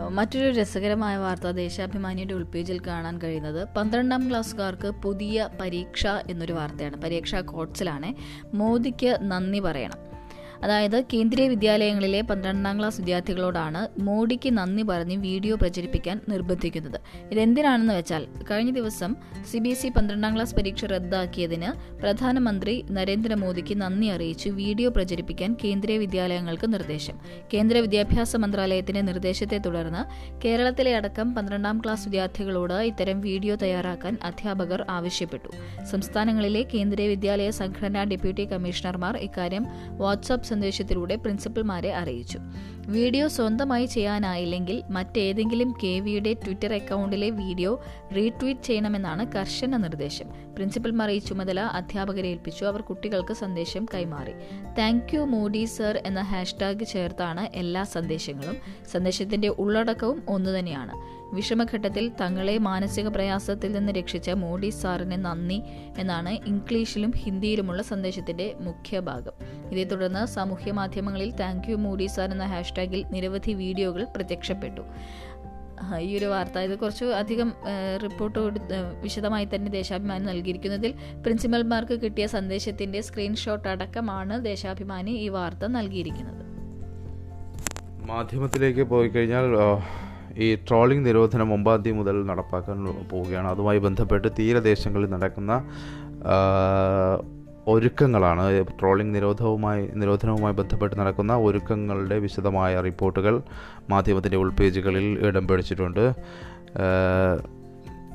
മറ്റൊരു 0.09 0.61
രസകരമായ 0.61 1.17
വാർത്ത 1.17 1.51
ദേശാഭിമാനിയുടെ 1.51 2.35
ഉൾപേജിൽ 2.35 2.81
കാണാൻ 2.87 3.19
കഴിയുന്നത്. 3.19 3.69
പന്ത്രണ്ടാം 3.77 4.31
ക്ലാസ്സുകാർക്ക് 4.31 4.90
പുതിയ 4.90 5.49
പരീക്ഷ 5.61 6.07
എന്നൊരു 6.07 6.53
വാർത്തയാണ്. 6.53 7.03
പരീക്ഷ 7.03 7.35
കോട്സിലാണ് 7.35 8.14
മോദിക്ക് 8.57 9.19
നന്ദി 9.23 9.59
പറയണം. 9.59 10.13
അതായത് 10.62 11.05
കേന്ദ്രീയ 11.12 11.49
വിദ്യാലയങ്ങളിലെ 11.49 12.21
പന്ത്രണ്ടാം 12.21 12.79
ക്ലാസ് 12.79 13.01
വിദ്യാർത്ഥികളോടാണ് 13.01 13.88
മോഡിക്ക് 14.01 14.51
നന്ദി 14.59 14.83
പറഞ്ഞ് 14.83 15.17
വീഡിയോ 15.17 15.57
പ്രചരിപ്പിക്കാൻ 15.57 16.21
നിർബന്ധിക്കുന്നത്. 16.29 16.99
ഇതെന്തിനാണെന്ന് 17.33 17.95
വെച്ചാൽ 17.95 18.29
കഴിഞ്ഞ 18.51 18.71
ദിവസം 18.71 19.17
സി 19.51 19.59
ബി 19.59 19.69
എസ് 19.69 19.87
ഇ 19.87 19.90
പന്ത്രണ്ടാം 19.90 20.35
ക്ലാസ് 20.37 20.55
പരീക്ഷ 20.55 20.85
റദ്ദാക്കിയതിന് 20.85 21.71
പ്രധാനമന്ത്രി 22.01 22.85
നരേന്ദ്രമോദിക്ക് 22.90 23.75
നന്ദി 23.81 24.07
അറിയിച്ച് 24.07 24.49
വീഡിയോ 24.49 24.90
പ്രചരിപ്പിക്കാൻ 24.90 25.57
കേന്ദ്രീയ 25.64 25.99
വിദ്യാലയങ്ങൾക്ക് 25.99 26.67
നിർദ്ദേശം. 26.67 27.19
കേന്ദ്ര 27.55 27.79
വിദ്യാഭ്യാസ 27.79 28.37
മന്ത്രാലയത്തിന്റെ 28.37 29.01
നിർദ്ദേശത്തെ 29.01 29.59
തുടർന്ന് 29.59 30.03
കേരളത്തിലെ 30.45 30.97
അടക്കം 30.97 31.35
പന്ത്രണ്ടാം 31.35 31.81
ക്ലാസ് 31.85 32.05
വിദ്യാർത്ഥികളോട് 32.09 32.75
ഇത്തരം 32.75 33.21
വീഡിയോ 33.21 33.55
തയ്യാറാക്കാൻ 33.55 34.19
അധ്യാപകർ 34.23 34.85
ആവശ്യപ്പെട്ടു. 34.88 35.51
സംസ്ഥാനങ്ങളിലെ 35.93 36.62
കേന്ദ്രീയ 36.75 37.09
വിദ്യാലയ 37.09 37.51
സംഘടനാ 37.51 38.05
ഡെപ്യൂട്ടി 38.05 38.45
കമ്മീഷണർമാർ 38.45 39.17
ഇക്കാര്യം 39.17 39.67
വാട്സാപ്പ് 40.03 40.43
സന്ദേശത്തിലൂടെ 40.44 41.16
പ്രിൻസിപ്പൽമാരെ 41.16 41.92
അറിയിച്ചു. 41.94 42.38
വീഡിയോ 42.87 43.28
സ്വന്തമായി 43.28 43.87
ചെയ്യാനായില്ലെങ്കിൽ 43.87 44.83
മറ്റേതെങ്കിലും 44.90 45.74
കെ 45.85 46.00
വിയുടെ 46.00 46.33
ട്വിറ്റർ 46.33 46.72
അക്കൗണ്ടിലെ 46.72 47.30
വീഡിയോ 47.30 47.83
റീട്വീറ്റ് 48.16 48.61
ചെയ്യണമെന്നാണ് 48.61 49.33
കർശന 49.33 49.76
നിർദ്ദേശം. 49.76 50.28
പ്രിൻസിപ്പൽമാർ 50.54 51.11
ഈ 51.11 51.18
ചുമതല 51.18 51.61
അധ്യാപകരെ 51.61 52.28
ഏൽപ്പിച്ചു. 52.28 52.64
അവർ 52.64 52.80
കുട്ടികൾക്ക് 52.80 53.35
സന്ദേശം 53.35 53.87
കൈമാറി. 53.94 54.35
താങ്ക് 54.78 55.14
യു 55.14 55.20
മോഡി 55.20 55.64
സർ 55.64 56.02
എന്ന 56.07 56.20
ഹാഷ്ടാഗ് 56.20 56.85
ചേർത്താണ് 56.85 57.48
എല്ലാ 57.54 57.85
സന്ദേശങ്ങളും. 57.85 58.57
സന്ദേശത്തിന്റെ 58.92 59.48
ഉള്ളടക്കവും 59.48 60.22
ഒന്നുതന്നെയാണ്. 60.28 61.23
വിഷമഘട്ടത്തിൽ 61.37 62.05
തങ്ങളെ 62.20 62.55
മാനസിക 62.68 63.09
പ്രയാസത്തിൽ 63.09 63.70
നിന്ന് 63.77 63.92
രക്ഷിച്ച 63.99 64.31
മോഡി 64.44 64.70
സാറിന് 64.81 65.18
നന്ദി 65.25 65.59
എന്നാണ് 65.99 66.33
ഇംഗ്ലീഷിലും 66.53 67.12
ഹിന്ദിയിലുമുള്ള 67.23 67.83
സന്ദേശത്തിന്റെ 67.90 68.47
മുഖ്യ 68.66 69.01
ഭാഗം. 69.09 69.35
ഇതേ 69.73 69.85
തുടർന്ന് 69.92 70.23
സാമൂഹ്യ 70.35 70.73
മാധ്യമങ്ങളിൽ 70.81 71.31
താങ്ക് 71.42 71.68
യു 71.70 71.77
മോഡി 71.87 72.07
സാർ 72.16 72.31
എന്ന 72.37 72.47
ഹാഷ്ടാഗിൽ 72.55 73.03
നിരവധി 73.14 73.55
വീഡിയോകൾ 73.62 74.05
പ്രത്യക്ഷപ്പെട്ടു. 74.16 74.85
ഈ 76.07 76.11
ഒരു 76.18 76.29
വാർത്ത 76.33 76.59
ഇത് 76.66 76.75
കുറച്ച് 76.79 77.07
അധികം 77.20 77.49
റിപ്പോർട്ട് 78.03 78.40
വിശദമായി 79.05 79.47
തന്നെ 79.55 79.70
ദേശാഭിമാനി 79.70 80.25
നൽകിയിരിക്കുന്നതിൽ 80.31 80.92
പ്രിൻസിപ്പൽമാർക്ക് 81.25 81.97
കിട്ടിയ 82.05 82.27
സന്ദേശത്തിന്റെ 82.37 83.01
സ്ക്രീൻഷോട്ട് 83.09 83.68
അടക്കമാണ് 83.73 84.37
ദേശാഭിമാനി 84.51 85.14
ഈ 85.25 85.29
വാർത്ത 85.37 85.66
നൽകിയിരിക്കുന്നത്. 85.77 86.42
മാധ്യമത്തിലേക്ക് 88.11 88.85
പോയി 88.92 89.09
കഴിഞ്ഞാൽ 89.09 89.47
ഈ 90.47 90.55
ട്രോളിംഗ് 90.68 91.07
നിരോധനം 91.07 91.53
ഒമ്പതാം 91.53 91.83
തീയതി 91.83 91.97
മുതൽ 91.99 92.16
നടപ്പാക്കാൻ 92.27 92.79
പോവുകയാണ്. 93.11 93.49
അതുമായി 93.49 93.79
ബന്ധപ്പെട്ട് 93.79 94.29
തീരദേശങ്ങളിൽ 94.38 95.11
നടക്കുന്ന 95.11 95.53
ഒരുക്കങ്ങളാണ്. 97.73 98.42
ട്രോളിംഗ് 98.81 99.14
നിരോധവുമായി 99.14 99.83
നിരോധനവുമായി 100.01 100.55
ബന്ധപ്പെട്ട് 100.55 100.97
നടക്കുന്ന 101.01 101.37
ഒരുക്കങ്ങളുടെ 101.47 102.18
വിശദമായ 102.18 102.81
റിപ്പോർട്ടുകൾ 102.81 103.42
മാധ്യമത്തിന്റെ 103.90 104.37
ഉൾപേജുകളിൽ 104.37 105.07
ഇടം 105.29 105.47
പിടിച്ചിട്ടുണ്ട്. 105.49 106.05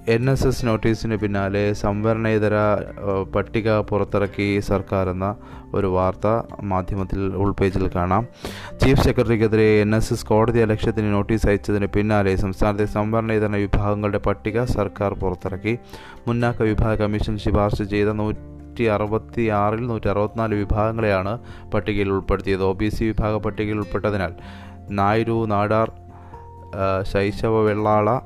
എൻ 0.08 0.30
എസ് 0.30 0.48
എസ് 0.48 0.66
നോട്ടീസിന് 0.66 1.16
പിന്നാലെ 1.16 1.74
സംവരണേതര 1.74 2.54
പട്ടിക 3.36 3.80
പുറത്തിറക്കി 3.80 4.60
സർക്കാർ 4.60 5.10
എന്ന 5.10 5.36
ഒരു 5.74 5.88
വാർത്ത 5.88 6.28
മാധ്യമത്തിൽ 6.62 7.20
ഉൾപേജിൽ 7.20 7.92
കാണാം. 7.96 8.28
ചീഫ് 8.82 9.04
സെക്രട്ടറിക്കെതിരെ 9.04 9.82
എൻ 9.82 9.96
എസ് 9.96 10.14
എസ് 10.14 10.26
കോടതി 10.26 10.60
അലക്ഷ്യത്തിന് 10.60 11.14
നോട്ടീസ് 11.14 11.48
അയച്ചതിന് 11.48 11.86
പിന്നാലെ 11.86 12.36
സംസ്ഥാനത്തെ 12.36 12.86
സംവരണേതര 12.86 13.56
വിഭാഗങ്ങളുടെ 13.56 14.18
പട്ടിക 14.18 14.64
സർക്കാർ 14.64 15.14
പുറത്തിറക്കി. 15.14 15.78
മുന്നാക്ക 16.28 16.62
വിഭാഗ 16.62 16.96
കമ്മീഷൻ 16.96 17.38
ശുപാർശ 17.38 17.82
ചെയ്ത 17.82 18.08
നൂറ്റി 18.08 18.84
അറുപത്തി 18.84 19.48
ആറിൽ 19.48 19.88
നൂറ്റി 19.88 20.08
അറുപത്തിനാല് 20.08 20.56
വിഭാഗങ്ങളെയാണ് 20.56 21.40
പട്ടികയിൽ 21.72 22.10
ഉൾപ്പെടുത്തിയത്. 22.10 22.64
ഒ 22.64 22.74
ബി 22.74 22.90
സി 22.90 23.04
വിഭാഗ 23.04 23.36
പട്ടികയിൽ 23.36 23.78
ഉൾപ്പെട്ടതിനാൽ 23.78 24.34
നായരു 24.90 25.46
നാടാർ 25.46 25.92
ശൈശവ 27.02 27.62
വെള്ളാള 27.62 28.20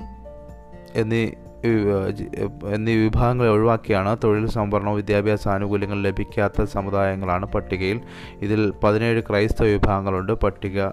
എന്നീ 0.96 1.30
എന്നീ 1.66 2.96
വിഭാഗങ്ങളെ 2.96 3.50
ഒഴിവാക്കിയാണ് 3.50 4.18
തൊഴിൽ 4.24 4.46
സംവരണവും 4.48 4.96
വിദ്യാഭ്യാസ 4.96 5.48
ആനുകൂല്യങ്ങൾ 5.48 6.02
ലഭിക്കാത്ത 6.02 6.64
സമുദായങ്ങളാണ് 6.64 7.46
പട്ടികയിൽ. 7.46 8.02
ഇതിൽ 8.42 8.74
പതിനേഴ് 8.84 9.24
ക്രൈസ്തവ 9.30 9.68
വിഭാഗങ്ങളുണ്ട്. 9.68 10.34
പട്ടിക 10.34 10.90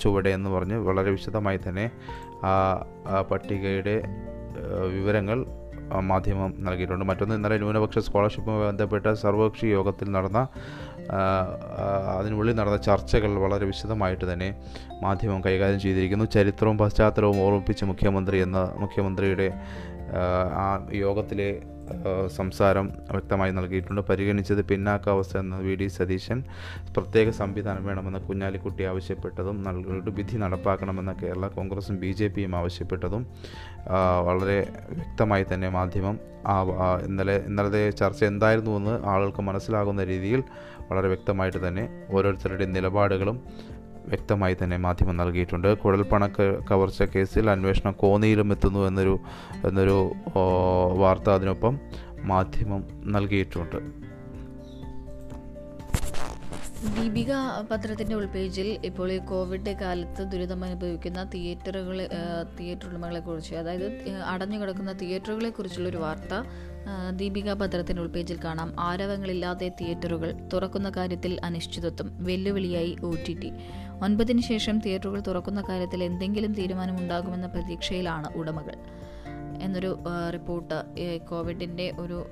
ചുവടെ 0.00 0.30
എന്ന് 0.30 0.50
പറഞ്ഞ് 0.50 0.74
വളരെ 0.74 1.10
വിശദമായി 1.10 1.60
തന്നെ 1.68 1.90
ആ 2.44 3.20
പട്ടികയുടെ 3.30 4.02
വിവരങ്ങൾ 4.96 5.46
മാധ്യമം 6.00 6.54
നൽകിയിട്ടുണ്ട്. 6.58 7.04
മറ്റൊന്ന് 7.04 7.34
ഇന്നലെ 7.34 7.58
ന്യൂനപക്ഷ 7.58 7.98
സ്കോളർഷിപ്പുമായി 7.98 8.66
ബന്ധപ്പെട്ട 8.66 9.12
സർവകക്ഷി 9.12 9.66
യോഗത്തിൽ 9.66 10.10
നടന്ന 10.10 10.40
അതിനുള്ളിൽ 12.18 12.54
നടന്ന 12.56 12.76
ചർച്ചകൾ 12.76 13.32
വളരെ 13.38 13.66
വിശദമായിട്ട് 13.66 14.32
തന്നെ 14.32 14.48
മാധ്യമം 15.02 15.40
കൈകാര്യം 15.44 15.80
ചെയ്തിരിക്കുന്നു. 15.80 16.24
ചരിത്രവും 16.24 16.78
പശ്ചാത്തലവും 16.78 17.40
ഓർമ്മിപ്പിച്ച് 17.40 17.84
മുഖ്യമന്ത്രി 17.84 18.38
എന്ന 18.38 18.74
മുഖ്യമന്ത്രിയുടെ 18.78 19.48
ആ, 20.54 20.88
യോഗത്തിലെ 20.92 21.62
സംസാരം 22.26 22.92
വ്യക്തമായി 23.10 23.50
നൽകിയിട്ടുണ്ട്. 23.50 24.00
പരിഗണിച്ചത് 24.00 24.64
പിന്നാക്കാവസ്ഥ 24.64 25.36
എന്ന 25.38 25.58
വി 25.58 25.74
ഡി 25.74 25.86
സതീശൻ. 25.86 26.44
പ്രത്യേക 26.96 27.30
സംവിധാനം 27.30 27.86
വേണമെന്ന് 27.86 28.18
കുഞ്ഞാലിക്കുട്ടി 28.18 28.82
ആവശ്യപ്പെട്ടതും 28.82 29.62
നൽകിയിട്ട് 29.62 30.10
വിധി 30.10 30.36
നടപ്പാക്കണമെന്ന 30.36 31.12
കേരള 31.22 31.48
കോൺഗ്രസും 31.48 32.00
ബി 32.00 32.12
ജെ 32.12 32.28
പിയും 32.28 32.56
ആവശ്യപ്പെട്ടതും 32.56 33.26
വളരെ 34.24 34.68
വ്യക്തമായി 34.90 35.46
തന്നെ 35.54 35.68
മാധ്യമം 35.68 36.18
ഇന്നലെ 37.04 37.44
ഇന്നലത്തെ 37.46 37.90
ചർച്ച 37.90 38.24
എന്തായിരുന്നുവെന്ന് 38.24 39.06
ആളുകൾക്ക് 39.06 39.42
മനസ്സിലാകുന്ന 39.42 40.04
രീതിയിൽ 40.04 40.42
വളരെ 40.90 41.08
വ്യക്തമായിട്ട് 41.08 41.68
തന്നെ 41.68 41.88
ഓരോരുത്തരുടെയും 42.10 42.72
നിലപാടുകളും 42.72 43.42
വ്യക്തമായി 44.06 44.56
തന്നെ 44.62 44.76
മാധ്യമം 44.76 45.16
നൽകിയിട്ടുണ്ട്. 45.16 45.78
കുഴൽപ്പണ 45.78 46.26
കവർച്ച 46.70 47.02
കേസിൽ 47.02 47.50
അന്വേഷണം 47.50 47.92
കോന്നിയിലും 47.92 48.52
എത്തുന്നു 48.52 48.80
എന്നൊരു 48.88 49.18
എന്നൊരു 49.68 50.12
വാർത്ത 50.96 51.30
അതിനൊപ്പം 51.30 51.80
മാധ്യമം 52.22 52.84
നൽകിയിട്ടുണ്ട്. 53.04 54.06
ദീപിക 56.96 57.32
പത്രത്തിന്റെ 57.70 58.14
ഉൾപേജിൽ 58.16 58.68
ഇപ്പോൾ 58.84 59.12
ഈ 59.12 59.18
കോവിഡ് 59.18 59.72
കാലത്ത് 59.80 60.22
ദുരിതം 60.32 60.64
അനുഭവിക്കുന്ന 60.64 61.22
തിയേറ്ററുകളെ 61.34 62.08
തിയേറ്റർ 62.60 62.86
ഉടമകളെക്കുറിച്ച് 62.88 63.54
അതായത് 63.54 63.86
അടഞ്ഞു 64.26 64.58
കിടക്കുന്ന 64.58 64.92
തിയേറ്ററുകളെ 64.92 65.50
കുറിച്ചുള്ളൊരു 65.50 65.96
വാർത്ത 65.96 66.34
ദീപിക 67.16 67.52
പത്രത്തിന്റെ 67.52 68.02
ഉൾപേജിൽ 68.02 68.38
കാണാം. 68.44 68.74
ആരവങ്ങളില്ലാതെ 68.80 69.68
തിയേറ്ററുകൾ 69.80 70.48
തുറക്കുന്ന 70.52 70.92
കാര്യത്തിൽ 70.96 71.40
അനിശ്ചിതത്വം. 71.44 72.24
വെല്ലുവിളിയായി 72.24 72.96
ഒ 73.04 73.10
ടി 73.28 73.34
ടി. 73.34 73.52
ഒൻപതിന് 74.02 74.40
ശേഷം 74.40 74.78
തിയേറ്ററുകൾ 74.78 75.22
തുറക്കുന്ന 75.26 75.62
കാര്യത്തിൽ 75.68 76.04
എന്തെങ്കിലും 76.04 76.52
തീരുമാനമുണ്ടാകുമെന്ന 76.52 77.46
പ്രതീക്ഷയിലാണ് 77.46 78.36
ഉടമകൾ. 78.36 78.74
എന്നൊരു 79.62 79.98
റിപ്പോർട്ട് 80.32 80.74
കോവിഡിന്റെ 81.30 81.92
ഒരു 81.98 82.26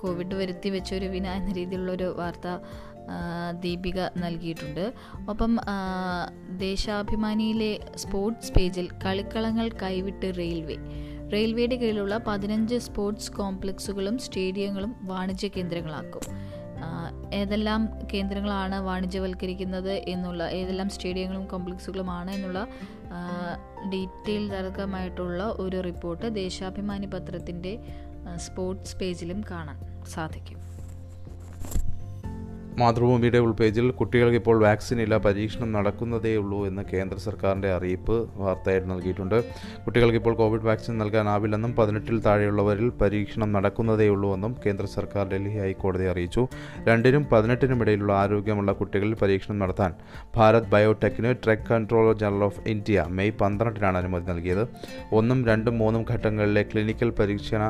കോവിഡ് 0.00 0.34
വരുത്തി 0.34 0.68
വെച്ച 0.68 0.94
ഒരു 0.94 1.06
വിന 1.06 1.26
എന്ന 1.26 1.52
രീതിയിലുള്ളൊരു 1.52 2.14
വാർത്ത 2.18 2.48
ദീപിക 3.60 4.00
നൽകിയിട്ടുണ്ട്. 4.16 4.92
ഒപ്പം 5.28 5.58
ദേശാഭിമാനിയിലെ 6.58 7.80
സ്പോർട്സ് 7.96 8.52
പേജിൽ 8.52 8.88
കളിക്കളങ്ങൾ 9.04 9.68
കൈവിട്ട് 9.82 10.32
റെയിൽവേ. 10.38 10.76
റെയിൽവേയുടെ 11.32 11.76
കീഴിലുള്ള 11.76 12.16
പതിനഞ്ച് 12.18 12.76
സ്പോർട്സ് 12.76 13.32
കോംപ്ലക്സുകളും 13.32 14.18
സ്റ്റേഡിയങ്ങളും 14.18 14.96
വാണിജ്യ 15.02 15.48
കേന്ദ്രങ്ങളാക്കും. 15.48 16.24
ഏതെല്ലാം 17.34 17.82
കേന്ദ്രങ്ങളാണ് 18.12 18.80
വാണിജ്യവൽക്കരിക്കുന്നത് 18.80 19.92
എന്നുള്ള 19.92 20.50
ഏതെല്ലാം 20.50 20.88
സ്റ്റേഡിയങ്ങളും 20.88 21.46
കോംപ്ലക്സുകളുമാണ് 21.46 22.30
എന്നുള്ള 22.30 22.66
ഡീറ്റെയിൽ 23.92 24.48
തർക്കമായിട്ടുള്ള 24.48 25.42
ഒരു 25.44 25.80
റിപ്പോർട്ട് 25.80 26.34
ദേശാഭിമാനി 26.34 27.06
പത്രത്തിന്റെ 27.06 27.72
സ്പോർട്സ് 28.36 28.96
പേജിലും 28.96 29.44
കാണാൻ 29.50 29.78
സാധിക്കും. 30.14 30.71
മാതൃഭൂമിയുടെ 32.80 33.38
ഉൾപേജിൽ 33.38 33.86
കുട്ടികൾക്ക് 33.90 34.38
ഇപ്പോൾ 34.40 34.56
വാക്സിൻ 34.64 34.98
ഇല്ല 35.02 35.14
പരീക്ഷണം 35.16 35.72
നടക്കുന്നതേ 35.72 36.32
ഉള്ളൂ 36.36 36.66
എന്ന് 36.66 36.82
കേന്ദ്ര 36.92 37.16
സർക്കാരിന്റെ 37.24 37.70
അറിയിപ്പ് 37.76 38.16
വാർത്തയായിട്ട് 38.42 38.90
നൽകിയിട്ടുണ്ട്. 38.90 39.36
കുട്ടികൾക്ക് 39.84 40.18
ഇപ്പോൾ 40.20 40.34
കോവിഡ് 40.40 40.66
വാക്സിൻ 40.68 40.98
നൽകാനാവില്ലെന്നും 40.98 41.72
പതിനെട്ടിൽ 41.80 42.18
താഴെയുള്ളവരിൽ 42.26 42.88
പരീക്ഷണം 43.02 43.52
നടക്കുന്നതേ 43.52 44.08
ഉള്ളൂ 44.08 44.34
എന്നും 44.34 44.56
കേന്ദ്ര 44.66 44.86
സർക്കാർ 44.96 45.26
ഡൽഹി 45.32 45.58
ഹൈക്കോടതി 45.64 46.08
അറിയിച്ചു. 46.12 46.44
രണ്ടിനും 46.88 47.24
പതിനെട്ടിനും 47.32 47.82
ഇടയിലുള്ള 47.82 48.12
ആരോഗ്യമുള്ള 48.22 48.72
കുട്ടികളിൽ 48.72 49.14
പരീക്ഷണം 49.22 49.58
നടത്താൻ 49.58 49.92
Bharat 50.36 50.70
ബയോടെക്കിന് 50.74 51.32
drug 51.46 51.68
controller 51.70 52.14
general 52.24 52.44
of 52.50 52.68
India 52.68 53.06
May 53.18 53.38
പന്ത്രണ്ടിനാണ് 53.42 53.98
അനുമതി 54.02 54.26
നൽകിയത്. 54.32 54.64
ഒന്നും 55.12 55.46
രണ്ടും 55.50 55.76
മൂന്നും 55.78 56.04
ഘട്ടങ്ങളിലെ 56.12 56.62
ക്ലിനിക്കൽ 56.72 57.10
പരീക്ഷണ 57.20 57.62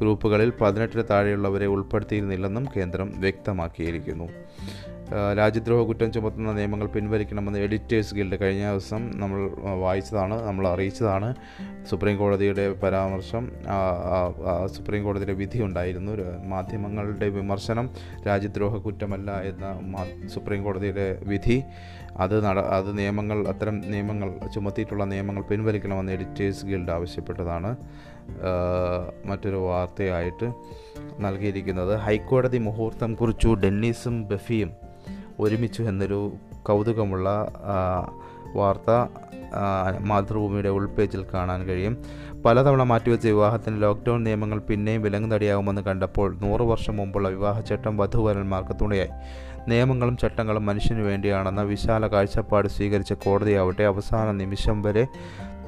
ഗ്രൂപ്പുകളിൽ 0.00 0.52
പതിനെട്ടിന് 0.60 1.04
താഴെയുള്ളവരെ 1.10 1.66
ഉൾപ്പെടുത്തിയിരുന്നില്ലെന്നും 1.66 2.66
കേന്ദ്രം 2.76 3.20
വ്യക്തമാക്കിയിരിക്കുന്നു. 3.20 4.28
രാജ്യദ്രോഹ 5.36 5.82
കുറ്റം 5.86 6.12
ചുമത്തുന്ന 6.12 6.52
നിയമങ്ങൾ 6.52 6.86
പിൻവലിക്കണമെന്ന് 6.86 7.58
എഡിറ്റേഴ്സ് 7.58 8.14
ഗിൽഡ് 8.14 8.36
കഴിഞ്ഞ 8.40 8.64
ദിവസം 8.70 9.02
നമ്മൾ 9.20 9.38
വായിച്ചതാണ് 9.80 10.46
നമ്മൾ 10.46 10.68
അറിയിച്ചതാണ്. 10.68 11.28
സുപ്രീം 11.90 12.16
കോടതിയുടെ 12.18 12.64
പരാമർശം 12.72 13.44
സുപ്രീം 14.76 15.04
കോടതിയുടെ 15.04 15.32
വിധി 15.32 15.60
ഉണ്ടായിരുന്നു. 15.62 16.12
മാധ്യമങ്ങളുടെ 16.46 17.28
വിമർശനം 17.28 17.88
രാജ്യദ്രോഹ 18.26 18.76
കുറ്റമല്ല 18.76 19.30
എന്ന 19.50 20.28
സുപ്രീം 20.34 20.62
കോടതിയുടെ 20.64 21.06
വിധി. 21.24 21.58
അത് 22.18 22.44
നട 22.44 22.58
അത് 22.58 22.98
നിയമങ്ങൾ 22.98 23.48
അത്തരം 23.48 23.80
നിയമങ്ങൾ 23.80 24.48
ചുമത്തിയിട്ടുള്ള 24.54 25.04
നിയമങ്ങൾ 25.04 25.42
പിൻവലിക്കണമെന്ന് 25.42 26.12
എഡിറ്റേഴ്സ് 26.12 26.66
ഗിൽഡ് 26.66 26.90
ആവശ്യപ്പെട്ടതാണ്. 26.90 27.76
മറ്റൊരു 29.26 29.56
വാർത്തയായിട്ട് 29.56 30.52
നൽകിയിരിക്കുന്നത് 31.20 31.94
ഹൈക്കോടതി 31.96 32.58
മുഹൂർത്തം 32.58 33.14
കുറിച്ചു 33.14 33.48
ഡെന്നീസും 33.48 34.28
ബഫിയും 34.28 34.70
ഒരുമിച്ചു 35.40 35.82
എന്നൊരു 35.82 36.20
കൗതുകമുള്ള 36.62 37.28
വാർത്ത 38.54 38.90
മാതൃഭൂമിയുടെ 39.98 40.68
ഉൾപേജിൽ 40.68 41.24
കാണാൻ 41.34 41.64
കഴിയും. 41.66 41.94
പലതവണ 42.44 42.82
മാറ്റിവെച്ച 42.82 43.26
വിവാഹത്തിന് 43.26 43.82
ലോക്ക്ഡൗൺ 43.82 44.22
നിയമങ്ങൾ 44.24 44.58
പിന്നെയും 44.58 45.02
വിലങ്ങുതടിയാകുമെന്ന് 45.02 45.82
കണ്ടപ്പോൾ 45.82 46.36
നൂറ് 46.40 46.62
വർഷം 46.62 46.96
മുമ്പുള്ള 46.96 47.28
വിവാഹച്ചട്ടം 47.28 47.96
വധുവരന്മാർക്ക് 47.96 48.76
തുണയായി. 48.80 49.08
നിയമങ്ങളും 49.68 50.16
ചട്ടങ്ങളും 50.16 50.66
മനുഷ്യന് 50.66 51.00
വേണ്ടിയാണെന്ന 51.00 51.62
വിശാല 51.62 52.06
കാഴ്ചപ്പാട് 52.06 52.68
സ്വീകരിച്ച 52.68 53.12
കോടതിയാവട്ടെ 53.12 53.84
അവസാന 53.92 54.32
നിമിഷം 54.32 54.82
വരെ 54.82 55.06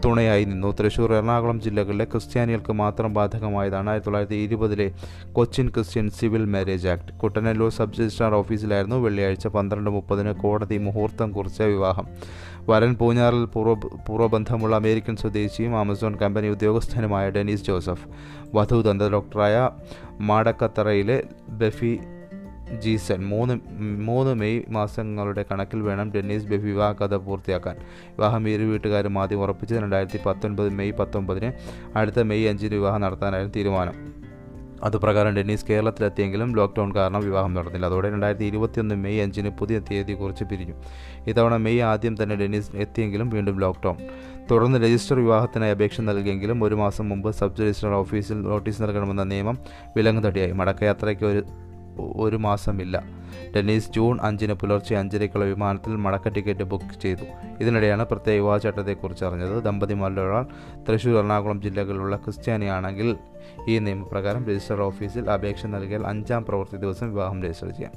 തുണയായി 0.04 0.44
നിന്നു. 0.44 0.68
തൃശൂർ 0.80 1.10
എറണാകുളം 1.14 1.60
ജില്ലകളിലെ 1.60 2.04
ക്രിസ്ത്യാനികൾക്ക് 2.04 2.72
മാത്രം 2.72 3.14
ബാധകമായതാണ് 3.14 3.88
ആയിരത്തി 3.90 4.06
തൊള്ളായിരത്തി 4.06 4.38
ഇരുപതിലെ 4.44 4.86
Cochin 5.32 5.66
Christian 5.68 6.06
civil 6.10 6.44
marriage 6.44 6.88
act. 6.88 7.12
Kuttanellur 7.12 7.70
sub 7.70 7.92
registrar 8.00 8.34
ഓഫീസിലായിരുന്നു 8.34 8.96
വെള്ളിയാഴ്ച 8.96 9.46
പന്ത്രണ്ട് 9.46 9.90
മുപ്പതിന് 9.90 10.32
കോടതി 10.34 10.78
മുഹൂർത്തം 10.78 11.32
കുറിച്ച 11.32 11.62
വിവാഹം. 11.62 12.06
വരൻ 12.68 12.94
പൂഞ്ഞാറിൽ 12.94 13.44
പൂർവ 13.44 13.74
പൂർവബന്ധമുള്ള 14.08 14.76
അമേരിക്കൻ 14.76 15.16
സ്വദേശിയും 15.16 15.74
ആമസോൺ 15.78 16.16
കമ്പനി 16.16 16.46
ഉദ്യോഗസ്ഥനുമായ 16.46 17.30
ഡെനീസ് 17.30 17.64
ജോസഫ് 17.64 18.06
വധു 18.54 18.80
ദന്ത 18.80 19.02
ഡോക്ടറായ 19.02 19.70
മാടക്കത്തറയിലെ 20.20 21.18
ബഫി 21.48 21.92
ജീസൺ 22.78 23.24
മൂന്ന് 23.24 23.60
മൂന്ന് 24.02 24.34
മെയ് 24.34 24.62
മാസങ്ങളുടെ 24.68 25.44
കണക്കിൽ 25.52 25.80
വേണം 25.80 26.12
ഡെന്നീസ് 26.12 26.44
ബെഫി 26.44 26.62
വിവാഹ 26.62 26.92
കഥ 26.92 27.16
പൂർത്തിയാക്കാൻ. 27.16 27.76
വിവാഹം 28.08 28.48
ഇരു 28.48 28.64
വീട്ടുകാരും 28.64 29.18
ആദ്യം 29.18 29.40
ഉറപ്പിച്ചത് 29.40 29.78
രണ്ടായിരത്തി 29.78 30.18
പത്തൊൻപത് 30.26 30.68
മെയ് 30.68 30.92
പത്തൊമ്പതിന് 30.92 31.52
അടുത്ത 31.98 32.20
മെയ് 32.20 32.48
അഞ്ചിന് 32.48 32.74
വിവാഹം 32.74 33.00
നടത്താനായിരുന്നു 33.00 33.52
തീരുമാനം. 33.56 34.20
അതുപ്രകാരം 34.84 35.36
ഡെന്നീസ് 35.36 35.66
കേരളത്തിലെത്തിയെങ്കിലും 35.66 36.56
ലോക്ക്ഡൗൺ 36.56 36.94
കാരണം 36.94 37.20
വിവാഹം 37.20 37.54
നടന്നില്ല. 37.54 37.86
അതോടെ 37.86 38.10
രണ്ടായിരത്തി 38.10 38.44
ഇരുപത്തിയൊന്ന് 38.44 38.94
മെയ് 38.94 39.22
അഞ്ചിന് 39.22 39.50
പുതിയ 39.50 39.78
തീയതി 39.78 40.12
കുറിച്ച് 40.12 40.44
പിരിഞ്ഞു. 40.44 40.74
ഇത്തവണ 41.26 41.56
മെയ് 41.56 41.80
ആദ്യം 41.80 42.22
തന്നെ 42.22 42.36
ഡെന്നീസ് 42.36 42.76
എത്തിയെങ്കിലും 42.76 43.30
വീണ്ടും 43.30 43.60
ലോക്ക്ഡൗൺ. 43.60 43.96
തുടർന്ന് 44.50 44.78
രജിസ്റ്റർ 44.78 45.16
വിവാഹത്തിനായി 45.16 45.70
അപേക്ഷ 45.70 46.00
നൽകിയെങ്കിലും 46.00 46.64
ഒരു 46.64 46.74
മാസം 46.74 47.08
മുമ്പ് 47.08 47.30
സബ് 47.30 47.60
രജിസ്ട്രാർ 47.60 47.92
ഓഫീസിൽ 47.94 48.42
നോട്ടീസ് 48.42 48.82
നൽകണമെന്ന 48.82 49.22
നിയമം 49.22 49.58
വിലങ്ങുതടിയായി 49.96 50.52
മടക്കയാത്രയ്ക്ക് 50.52 51.24
ഒരു 51.24 51.44
ഒരു 51.98 52.36
മാസമില്ല. 52.36 53.02
ഡെന്നീസ് 53.56 53.90
ജൂൺ 53.90 54.18
അഞ്ചിന് 54.22 54.52
പുലർച്ചെ 54.52 54.96
അഞ്ചരയ്ക്കുള്ള 54.96 55.44
വിമാനത്തിൽ 55.44 55.96
മടക്ക 55.96 56.28
ടിക്കറ്റ് 56.28 56.62
ബുക്ക് 56.62 57.00
ചെയ്തു. 57.00 57.24
ഇതിനിടെയാണ് 57.60 58.04
പ്രത്യേക 58.04 58.36
വിവാഹ 58.36 58.56
ചട്ടത്തെക്കുറിച്ച് 58.56 59.24
അറിഞ്ഞത്. 59.24 59.64
ദമ്പതിമാരിൽ 59.64 60.20
ഒരാൾ 60.20 60.46
തൃശൂർ 60.88 61.18
എറണാകുളം 61.18 61.62
ജില്ലകളിലുള്ള 61.62 62.16
ക്രിസ്ത്യാനിയാണെങ്കിൽ 62.16 63.16
ഈ 63.68 63.78
നിയമപ്രകാരം 63.78 64.46
രജിസ്റ്റർ 64.46 64.80
ഓഫീസിൽ 64.80 65.30
അപേക്ഷ 65.30 65.66
നൽകിയാൽ 65.66 66.06
അഞ്ചാം 66.06 66.44
പ്രവൃത്തി 66.44 66.76
ദിവസം 66.76 67.10
വിവാഹം 67.10 67.42
രജിസ്റ്റർ 67.42 67.70
ചെയ്യാം. 67.70 67.92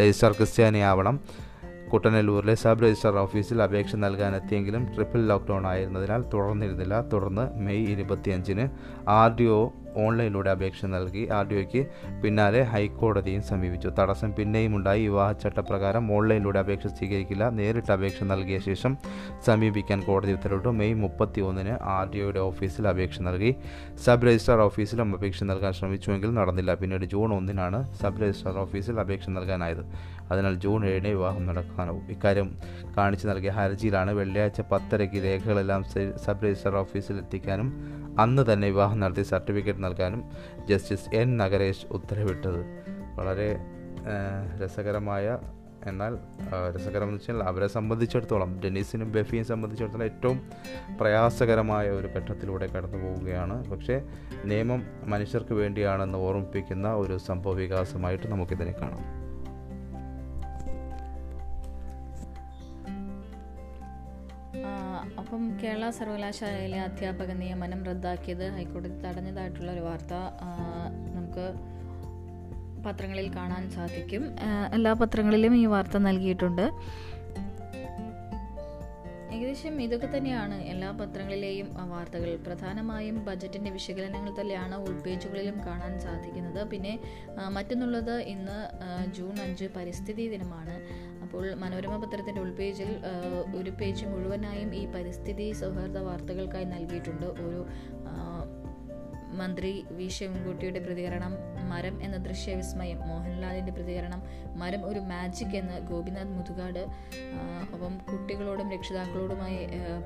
രജിസ്റ്റർ 0.00 0.32
ക്രിസ്ത്യാനിയാവണം. 0.32 1.20
കുട്ടനല്ലൂരിലെ 1.92 2.54
സബ് 2.54 2.82
രജിസ്ട്രാർ 2.82 3.16
ഓഫീസിൽ 3.16 3.62
അപേക്ഷ 3.62 3.96
നൽകാനെത്തിയെങ്കിലും 3.96 4.84
ട്രിപ്പിൾ 4.94 5.26
ലോക്ക്ഡൗൺ 5.26 5.66
ആയിരുന്നതിനാൽ 5.66 6.22
തുടർന്നിരുന്നില്ല. 6.22 7.00
തുടർന്ന് 7.00 7.58
മെയ് 7.58 7.86
ഇരുപത്തിയഞ്ചിന് 7.86 8.68
ആർ 9.08 9.36
ഡി 9.36 9.44
ഒ 9.44 9.70
ഓൺലൈനിലൂടെ 9.96 10.50
അപേക്ഷ 10.50 10.84
നൽകി 10.84 11.28
ആർ 11.28 11.48
ഡി 11.48 11.62
ഒക്ക് 11.62 11.86
പിന്നാലെ 12.22 12.62
ഹൈക്കോടതിയും 12.62 13.42
സമീപിച്ചു. 13.42 13.88
തടസ്സം 13.88 14.32
പിന്നെയും 14.32 14.76
ഉണ്ടായി. 14.76 15.02
വിവാഹ 15.02 15.32
ചട്ടപ്രകാരം 15.32 16.12
ഓൺലൈനിലൂടെ 16.12 16.58
അപേക്ഷ 16.58 16.86
സ്വീകരിക്കില്ല. 16.86 17.48
നേരിട്ട് 17.48 17.92
അപേക്ഷ 17.92 18.22
നൽകിയ 18.22 18.58
ശേഷം 18.58 18.96
സമീപിക്കാൻ 19.46 20.00
കോടതി 20.00 20.32
ഉത്തരവിട്ടു. 20.32 20.68
മെയ് 20.68 20.94
മുപ്പത്തി 20.94 21.40
ഒന്നിന് 21.40 21.76
ആർ 21.82 22.10
ഡി 22.10 22.18
ഒയുടെ 22.18 22.40
ഓഫീസിൽ 22.40 22.88
അപേക്ഷ 22.88 23.20
നൽകി 23.20 23.54
സബ് 24.04 24.26
രജിസ്ട്രാർ 24.26 24.60
ഓഫീസിലും 24.60 25.14
അപേക്ഷ 25.16 25.44
നൽകാൻ 25.44 25.72
ശ്രമിച്ചുവെങ്കിലും 25.72 26.34
നടന്നില്ല. 26.34 26.74
പിന്നീട് 26.74 27.04
ജൂൺ 27.04 27.34
ഒന്നിനാണ് 27.34 27.94
സബ് 27.94 28.22
രജിസ്ട്രാർ 28.22 28.58
ഓഫീസിൽ 28.58 29.00
അപേക്ഷ 29.00 29.28
നൽകാനായത്. 29.28 29.84
അതിനാൽ 30.32 30.54
ജൂൺ 30.54 30.86
ഏഴിന് 30.86 31.08
വിവാഹം 31.08 31.46
നടക്കാനാവും. 31.46 32.10
ഇക്കാര്യം 32.10 32.58
കാണിച്ചു 32.96 33.28
നൽകിയ 33.28 33.50
ഹർജിയിലാണ് 33.50 34.10
വെള്ളിയാഴ്ച 34.10 34.60
പത്തരയ്ക്ക് 34.60 35.16
രേഖകളെല്ലാം 35.16 35.84
സബ് 36.24 36.44
രജിസ്ട്രാർ 36.44 36.76
ഓഫീസിൽ 36.76 37.16
എത്തിക്കാനും 37.16 37.68
അന്ന് 38.18 38.52
തന്നെ 38.52 38.68
വിവാഹം 38.68 39.00
നടത്തി 39.00 39.22
സർട്ടിഫിക്കറ്റ് 39.22 39.84
നൽകാനും 39.84 40.24
ജസ്റ്റിസ് 40.68 41.16
എൻ. 41.16 41.36
നഗരേഷ് 41.36 41.86
ഉത്തരവിട്ടത്. 41.90 42.60
വളരെ 43.16 43.56
രസകരമായ 44.64 45.38
എന്നാൽ 45.86 46.18
രസകരം 46.76 47.02
എന്ന് 47.02 47.14
വെച്ചാൽ 47.14 47.42
അവരെ 47.42 47.66
സംബന്ധിച്ചിടത്തോളം 47.66 48.60
ഡെന്നീസിനും 48.64 49.12
ബെഫിയും 49.12 49.44
സംബന്ധിച്ചിടത്തോളം 49.44 50.04
ഏറ്റവും 50.04 50.40
പ്രയാസകരമായ 51.00 51.90
ഒരു 51.90 52.06
ഘട്ടത്തിലൂടെ 52.06 52.66
കടന്നു 52.66 52.98
പോവുകയാണ്. 52.98 53.70
പക്ഷേ 53.70 54.02
നിയമം 54.44 54.82
മനുഷ്യർക്ക് 55.06 55.54
വേണ്ടിയാണെന്ന് 55.54 56.18
ഓർമ്മിപ്പിക്കുന്ന 56.18 56.92
ഒരു 56.94 57.18
സംഭവ 57.18 57.52
വികാസമായിട്ട് 57.52 58.28
നമുക്കിതിനെ 58.28 58.72
കാണാം. 58.72 59.21
അപ്പം 65.18 65.58
കേരള 65.62 65.90
സർവകലാശാലയിലെ 65.90 66.80
അധ്യാപക 66.80 67.32
നിയമനം 67.32 67.84
റദ്ദാക്കിയത് 67.84 68.48
ഹൈക്കോടതി 68.48 68.98
തടഞ്ഞതായിട്ടുള്ള 69.00 69.72
ഒരു 69.72 69.80
വാർത്ത 69.80 70.14
നമുക്ക് 71.16 71.46
പത്രങ്ങളിൽ 72.84 73.36
കാണാൻ 73.36 73.70
സാധിക്കും. 73.70 74.22
എല്ലാ 74.74 74.92
പത്രങ്ങളിലും 74.92 75.56
ഈ 75.56 75.66
വാർത്ത 75.66 75.96
നൽകിയിട്ടുണ്ട്. 75.96 76.66
ഏകദേശം 79.34 79.82
ഇതൊക്കെ 79.82 80.08
തന്നെയാണ് 80.16 80.54
എല്ലാ 80.54 80.90
പത്രങ്ങളിലെയും 80.90 81.68
വാർത്തകൾ. 81.90 82.36
പ്രധാനമായും 82.36 83.24
ബജറ്റിന്റെ 83.24 83.70
വിശകലനങ്ങൾ 83.70 84.32
തന്നെയാണ് 84.40 84.74
ഉൾപേജുകളിലും 84.74 85.56
കാണാൻ 85.66 86.00
സാധിക്കുന്നത്. 86.00 86.68
പിന്നെ 86.68 86.98
മറ്റൊന്നുള്ളത് 87.48 88.20
ഇന്ന് 88.34 88.58
ജൂൺ 89.14 89.34
അഞ്ച് 89.40 89.64
പരിസ്ഥിതി 89.76 90.26
ദിനമാണ്. 90.28 90.76
അപ്പോൾ 91.32 91.54
മനോരമ 91.54 91.94
പത്രത്തിന്റെ 91.96 92.40
ഉൾപേജിൽ 92.40 92.88
ഒരു 93.56 93.70
പേജ് 93.70 94.06
മുഴുവനായും 94.06 94.74
ഈ 94.74 94.86
പരിസ്ഥിതി 94.86 95.52
സൗഹാർദ്ദ 95.52 95.98
വാർത്തകൾക്കായി 95.98 96.64
നൽകിയിട്ടുണ്ട്. 96.64 97.26
ഒരു 97.26 97.60
മന്ത്രി 99.36 99.70
വി. 99.90 100.08
ശിവൻകുട്ടിയുടെ 100.08 100.80
പ്രതികരണം 100.80 101.34
മരം 101.70 102.02
എന്ന 102.02 102.16
ദൃശ്യവിസ്മയം 102.16 102.98
മോഹൻലാലിന്റെ 103.08 103.72
പ്രതികരണം 103.72 104.22
മരം 104.58 104.82
ഒരു 104.88 105.00
മാജിക് 105.00 105.56
എന്ന് 105.56 105.78
ഗോപിനാഥ് 105.90 106.34
മുതുകാട് 106.38 106.82
ഒപ്പം 107.74 107.98
കുട്ടികളോടും 108.10 108.70
രക്ഷിതാക്കളോടുമായി 108.70 109.58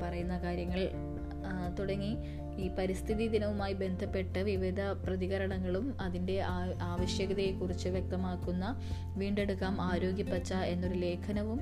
പറയുന്ന 0.02 0.36
കാര്യങ്ങൾ 0.38 0.82
തുടങ്ങി. 1.78 2.12
ഈ 2.58 2.68
പരിസ്ഥിതി 2.68 3.28
ദിനവുമായി 3.28 3.72
ബന്ധപ്പെട്ട് 3.72 4.38
വിവിധ 4.38 4.80
പ്രതികരണങ്ങളും 4.80 5.96
അതിന്റെ 6.00 6.40
ആവശ്യകതയെക്കുറിച്ച് 6.82 7.88
വ്യക്തമാക്കുന്ന 7.88 8.66
വീണ്ടെടുക്കാം 9.16 9.80
ആരോഗ്യ 9.80 10.22
പച്ച 10.22 10.52
എന്നൊരു 10.52 10.94
ലേഖനവും 10.94 11.60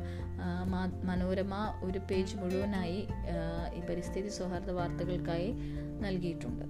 മനോരമ 1.05 1.55
ഒരു 1.83 1.99
പേജ് 1.99 2.37
മുഴുവനായി 2.37 3.01
ഈ 3.75 3.81
പരിസ്ഥിതി 3.81 4.29
സൗഹാർദ്ദ 4.29 4.71
വാർത്തകൾക്കായി 4.71 5.51
നൽകിയിട്ടുണ്ട്. 6.01 6.67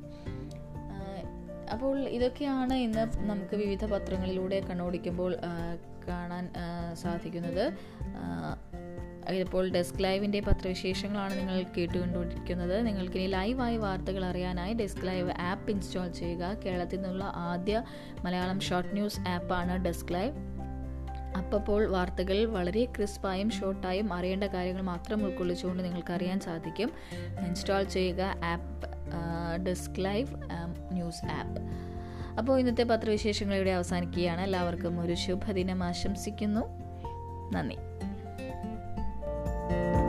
അപ്പോൾ 1.72 1.98
ഇതൊക്കെയാണ് 2.08 2.74
ഇന്ന് 2.74 3.04
നമുക്ക് 3.30 3.56
വിവിധ 3.56 3.84
പത്രങ്ങളിലൂടെ 3.84 4.60
കണ്ണോടിക്കുമ്പോൾ 4.60 5.36
കാണാൻ 6.08 6.52
സാധിക്കുന്നത്. 6.92 7.64
ആ, 9.28 9.32
ഇപ്പോൾ 9.32 9.68
ഡെസ്ക് 9.68 10.04
ലൈവിന്റെ 10.04 10.40
പത്രവിശേഷങ്ങളാണ് 10.40 11.38
നിങ്ങൾ 11.38 11.64
കേട്ടുകൊണ്ടിരിക്കുന്നത്. 11.76 12.86
നിങ്ങൾക്കിനി 12.86 13.26
ലൈവായി 13.26 13.76
വാർത്തകൾ 13.76 14.24
അറിയാനായി 14.24 14.74
ഡെസ്ക് 14.74 15.06
ലൈവ് 15.06 15.30
ആപ്പ് 15.30 15.70
ഇൻസ്റ്റാൾ 15.70 16.12
ചെയ്യുക. 16.12 16.54
കേരളത്തിൽ 16.54 16.96
നിന്നുള്ള 16.96 17.24
ആദ്യ 17.24 17.82
മലയാളം 18.24 18.60
ഷോർട്ട് 18.60 18.92
ന്യൂസ് 18.92 19.20
ആപ്പാണ് 19.28 19.84
ഡെസ്ക് 19.84 20.14
ലൈവ്. 20.14 20.34
അപ്പോൾ 21.36 21.86
വാർത്തകൾ 21.86 22.44
വളരെ 22.44 22.84
ക്രിസ്പായും 22.84 23.50
ഷോർട്ടായും 23.50 24.12
അറിയേണ്ട 24.12 24.44
കാര്യങ്ങൾ 24.44 24.82
മാത്രം 24.82 25.24
ഉൾക്കൊള്ളിച്ചുകൊണ്ട് 25.24 25.82
നിങ്ങൾക്ക് 25.82 26.12
അറിയാൻ 26.12 26.40
സാധിക്കും. 26.40 26.90
ഇൻസ്റ്റാൾ 27.46 27.84
ചെയ്യുക 27.84 28.22
app 28.22 28.88
desk 29.66 30.04
live 30.04 30.28
news 30.92 31.26
app. 31.26 31.60
അപ്പോൾ 32.38 32.60
ഇന്നത്തെ 32.60 32.82
പത്രവിശേഷങ്ങൾ 32.82 33.54
ഇവിടെ 33.54 33.70
അവസാനിക്കുകയാണ്. 33.70 34.40
എല്ലാവർക്കും 34.40 35.00
ഒരു 35.00 35.14
ശുഭദിനം 35.14 35.84
ആശംസിക്കുന്നു. 35.84 36.60
നന്ദി. 37.52 37.76
Bye. 39.68 40.03